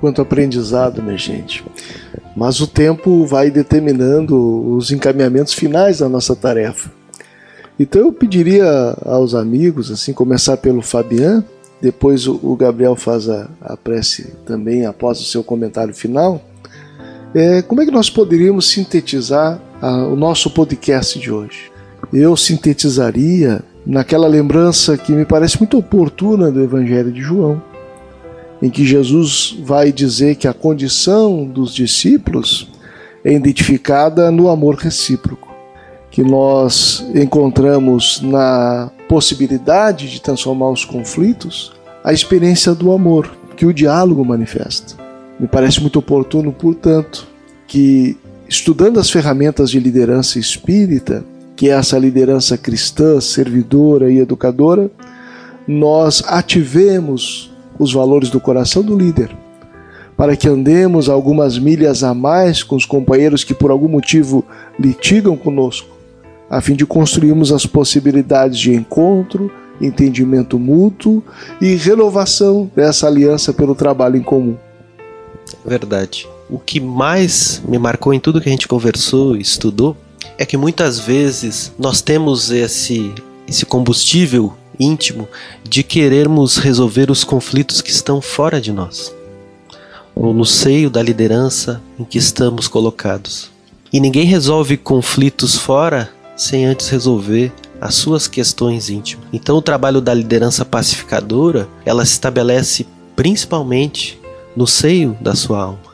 [0.00, 1.62] Quanto aprendizado, minha gente.
[2.34, 6.90] Mas o tempo vai determinando os encaminhamentos finais da nossa tarefa.
[7.78, 11.44] Então eu pediria aos amigos, assim, começar pelo Fabian,
[11.80, 16.42] depois o, Gabriel faz a, a prece também após o seu comentário final.
[17.34, 21.70] É, como é que nós poderíamos sintetizar a, o nosso podcast de hoje?
[22.12, 27.62] Eu sintetizaria naquela lembrança que me parece muito oportuna do Evangelho de João,
[28.60, 32.68] em que Jesus vai dizer que a condição dos discípulos
[33.24, 35.47] é identificada no amor recíproco,
[36.10, 43.74] que nós encontramos na possibilidade de transformar os conflitos, a experiência do amor que o
[43.74, 44.94] diálogo manifesta.
[45.38, 47.26] Me parece muito oportuno, portanto,
[47.66, 48.16] que
[48.48, 54.90] estudando as ferramentas de liderança espírita, que é essa liderança cristã, servidora e educadora,
[55.66, 59.30] nós ativemos os valores do coração do líder,
[60.16, 64.44] para que andemos algumas milhas a mais com os companheiros que por algum motivo
[64.78, 65.97] litigam conosco,
[66.50, 71.22] a fim de construirmos as possibilidades de encontro, entendimento mútuo
[71.60, 74.56] e renovação dessa aliança pelo trabalho em comum.
[75.64, 76.28] Verdade.
[76.50, 79.96] O que mais me marcou em tudo que a gente conversou e estudou
[80.38, 83.12] é que muitas vezes nós temos esse,
[83.46, 85.28] esse combustível íntimo
[85.68, 89.12] de querermos resolver os conflitos que estão fora de nós,
[90.14, 93.50] ou no seio da liderança em que estamos colocados.
[93.92, 99.26] E ninguém resolve conflitos fora sem antes resolver as suas questões íntimas.
[99.32, 104.18] Então o trabalho da liderança pacificadora, ela se estabelece principalmente
[104.56, 105.87] no seio da sua alma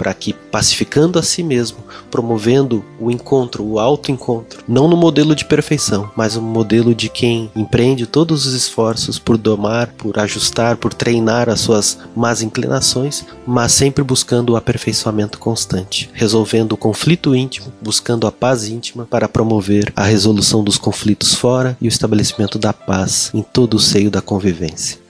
[0.00, 1.76] para que, pacificando a si mesmo,
[2.10, 7.50] promovendo o encontro, o autoencontro, não no modelo de perfeição, mas no modelo de quem
[7.54, 13.72] empreende todos os esforços por domar, por ajustar, por treinar as suas más inclinações, mas
[13.72, 19.92] sempre buscando o aperfeiçoamento constante, resolvendo o conflito íntimo, buscando a paz íntima para promover
[19.94, 24.22] a resolução dos conflitos fora e o estabelecimento da paz em todo o seio da
[24.22, 25.09] convivência.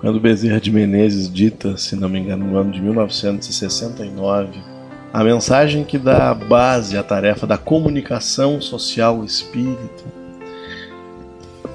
[0.00, 4.58] Quando Bezerra de Menezes dita, se não me engano, no ano de 1969,
[5.12, 10.04] a mensagem que dá base à tarefa da comunicação social espírita.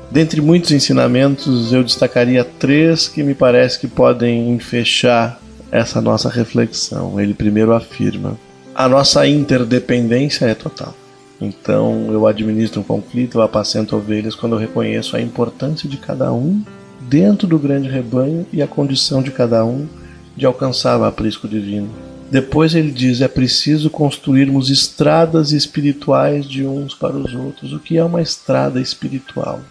[0.09, 5.39] Dentre muitos ensinamentos, eu destacaria três que me parece que podem fechar
[5.71, 7.19] essa nossa reflexão.
[7.19, 8.39] Ele primeiro afirma:
[8.73, 10.95] a nossa interdependência é total.
[11.39, 16.33] Então, eu administro um conflito, eu apacento ovelhas quando eu reconheço a importância de cada
[16.33, 16.63] um
[17.09, 19.87] dentro do grande rebanho e a condição de cada um
[20.35, 21.89] de alcançar o aprisco divino.
[22.29, 27.71] Depois ele diz: é preciso construirmos estradas espirituais de uns para os outros.
[27.71, 29.61] O que é uma estrada espiritual?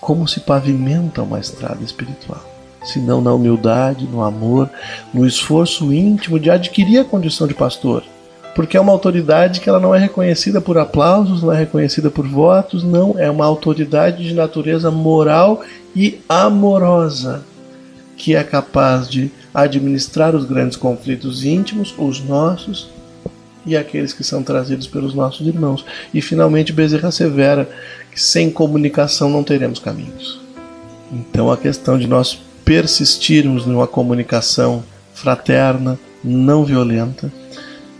[0.00, 2.44] Como se pavimenta uma estrada espiritual?
[2.84, 4.70] Se não na humildade, no amor,
[5.12, 8.02] no esforço íntimo de adquirir a condição de pastor.
[8.54, 12.26] Porque é uma autoridade que ela não é reconhecida por aplausos, não é reconhecida por
[12.26, 15.62] votos, não, é uma autoridade de natureza moral
[15.94, 17.44] e amorosa,
[18.16, 22.90] que é capaz de administrar os grandes conflitos íntimos, os nossos
[23.64, 25.84] e aqueles que são trazidos pelos nossos irmãos.
[26.12, 27.68] E finalmente Bezerra severa
[28.10, 30.40] que sem comunicação não teremos caminhos.
[31.12, 34.82] Então a questão de nós persistirmos numa comunicação
[35.12, 37.32] fraterna, não violenta,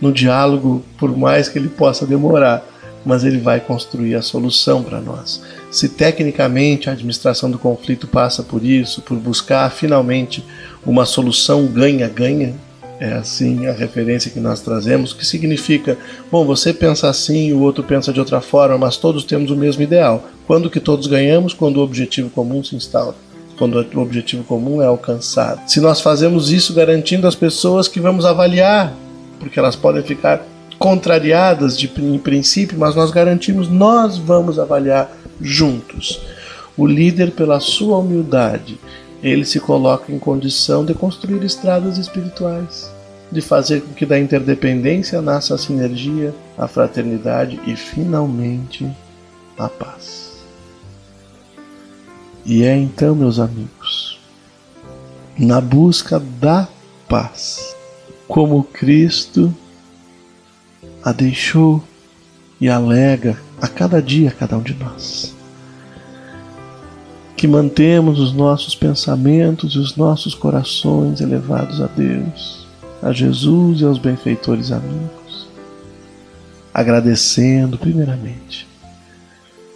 [0.01, 2.65] no diálogo, por mais que ele possa demorar,
[3.05, 5.41] mas ele vai construir a solução para nós.
[5.69, 10.43] Se tecnicamente a administração do conflito passa por isso, por buscar finalmente
[10.85, 12.53] uma solução ganha-ganha,
[12.99, 15.97] é assim a referência que nós trazemos, que significa,
[16.31, 19.81] bom, você pensa assim, o outro pensa de outra forma, mas todos temos o mesmo
[19.81, 20.23] ideal.
[20.45, 21.53] Quando que todos ganhamos?
[21.53, 23.15] Quando o objetivo comum se instaura.
[23.57, 25.61] Quando o objetivo comum é alcançado.
[25.67, 28.93] Se nós fazemos isso garantindo às pessoas que vamos avaliar,
[29.41, 30.45] porque elas podem ficar
[30.79, 35.11] contrariadas de, em princípio, mas nós garantimos, nós vamos avaliar
[35.41, 36.21] juntos.
[36.77, 38.79] O líder, pela sua humildade,
[39.21, 42.89] ele se coloca em condição de construir estradas espirituais.
[43.31, 48.85] de fazer com que da interdependência nasça a sinergia, a fraternidade e finalmente
[49.57, 50.43] a paz.
[52.45, 54.19] E é então, meus amigos,
[55.37, 56.67] na busca da
[57.07, 57.75] paz,
[58.31, 59.53] como Cristo
[61.03, 61.83] a deixou
[62.61, 65.35] e alega a cada dia a cada um de nós.
[67.35, 72.65] Que mantemos os nossos pensamentos e os nossos corações elevados a Deus,
[73.03, 75.49] a Jesus e aos benfeitores amigos,
[76.73, 78.65] agradecendo primeiramente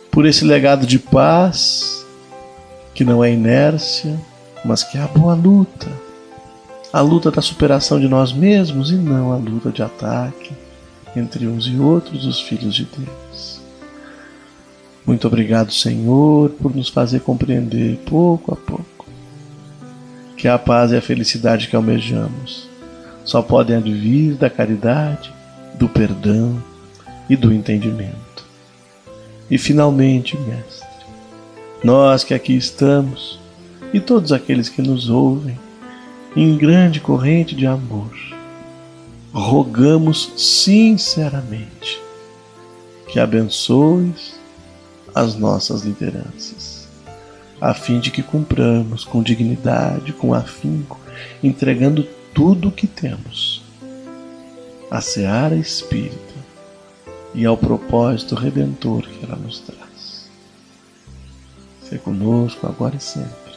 [0.10, 2.06] por esse legado de paz
[2.94, 4.18] que não é inércia,
[4.64, 6.05] mas que é a boa luta,
[6.96, 10.54] a luta da superação de nós mesmos e não a luta de ataque
[11.14, 13.60] entre uns e outros, os filhos de Deus.
[15.06, 19.06] Muito obrigado, Senhor, por nos fazer compreender pouco a pouco
[20.38, 22.70] que a paz e a felicidade que almejamos
[23.26, 25.34] só podem advir da caridade,
[25.78, 26.64] do perdão
[27.30, 28.46] e do entendimento.
[29.52, 30.88] E finalmente, Mestre,
[31.84, 33.38] nós que aqui estamos
[33.92, 35.65] e todos aqueles que nos ouvem,
[36.36, 38.12] em grande corrente de amor,
[39.32, 42.02] rogamos sinceramente
[43.08, 44.38] que abençoes
[45.14, 46.90] as nossas lideranças,
[47.62, 51.00] a fim de que cumpramos com dignidade, com afinco,
[51.42, 53.64] entregando tudo o que temos
[54.92, 56.36] à seara espírita
[57.34, 60.30] e ao propósito redentor que ela nos traz.
[61.82, 63.54] Ser conosco agora e sempre.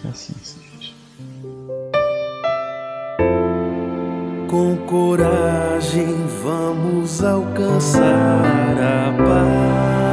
[0.00, 0.55] Que assim seja.
[4.48, 8.02] Com coragem vamos alcançar
[8.78, 10.05] a paz.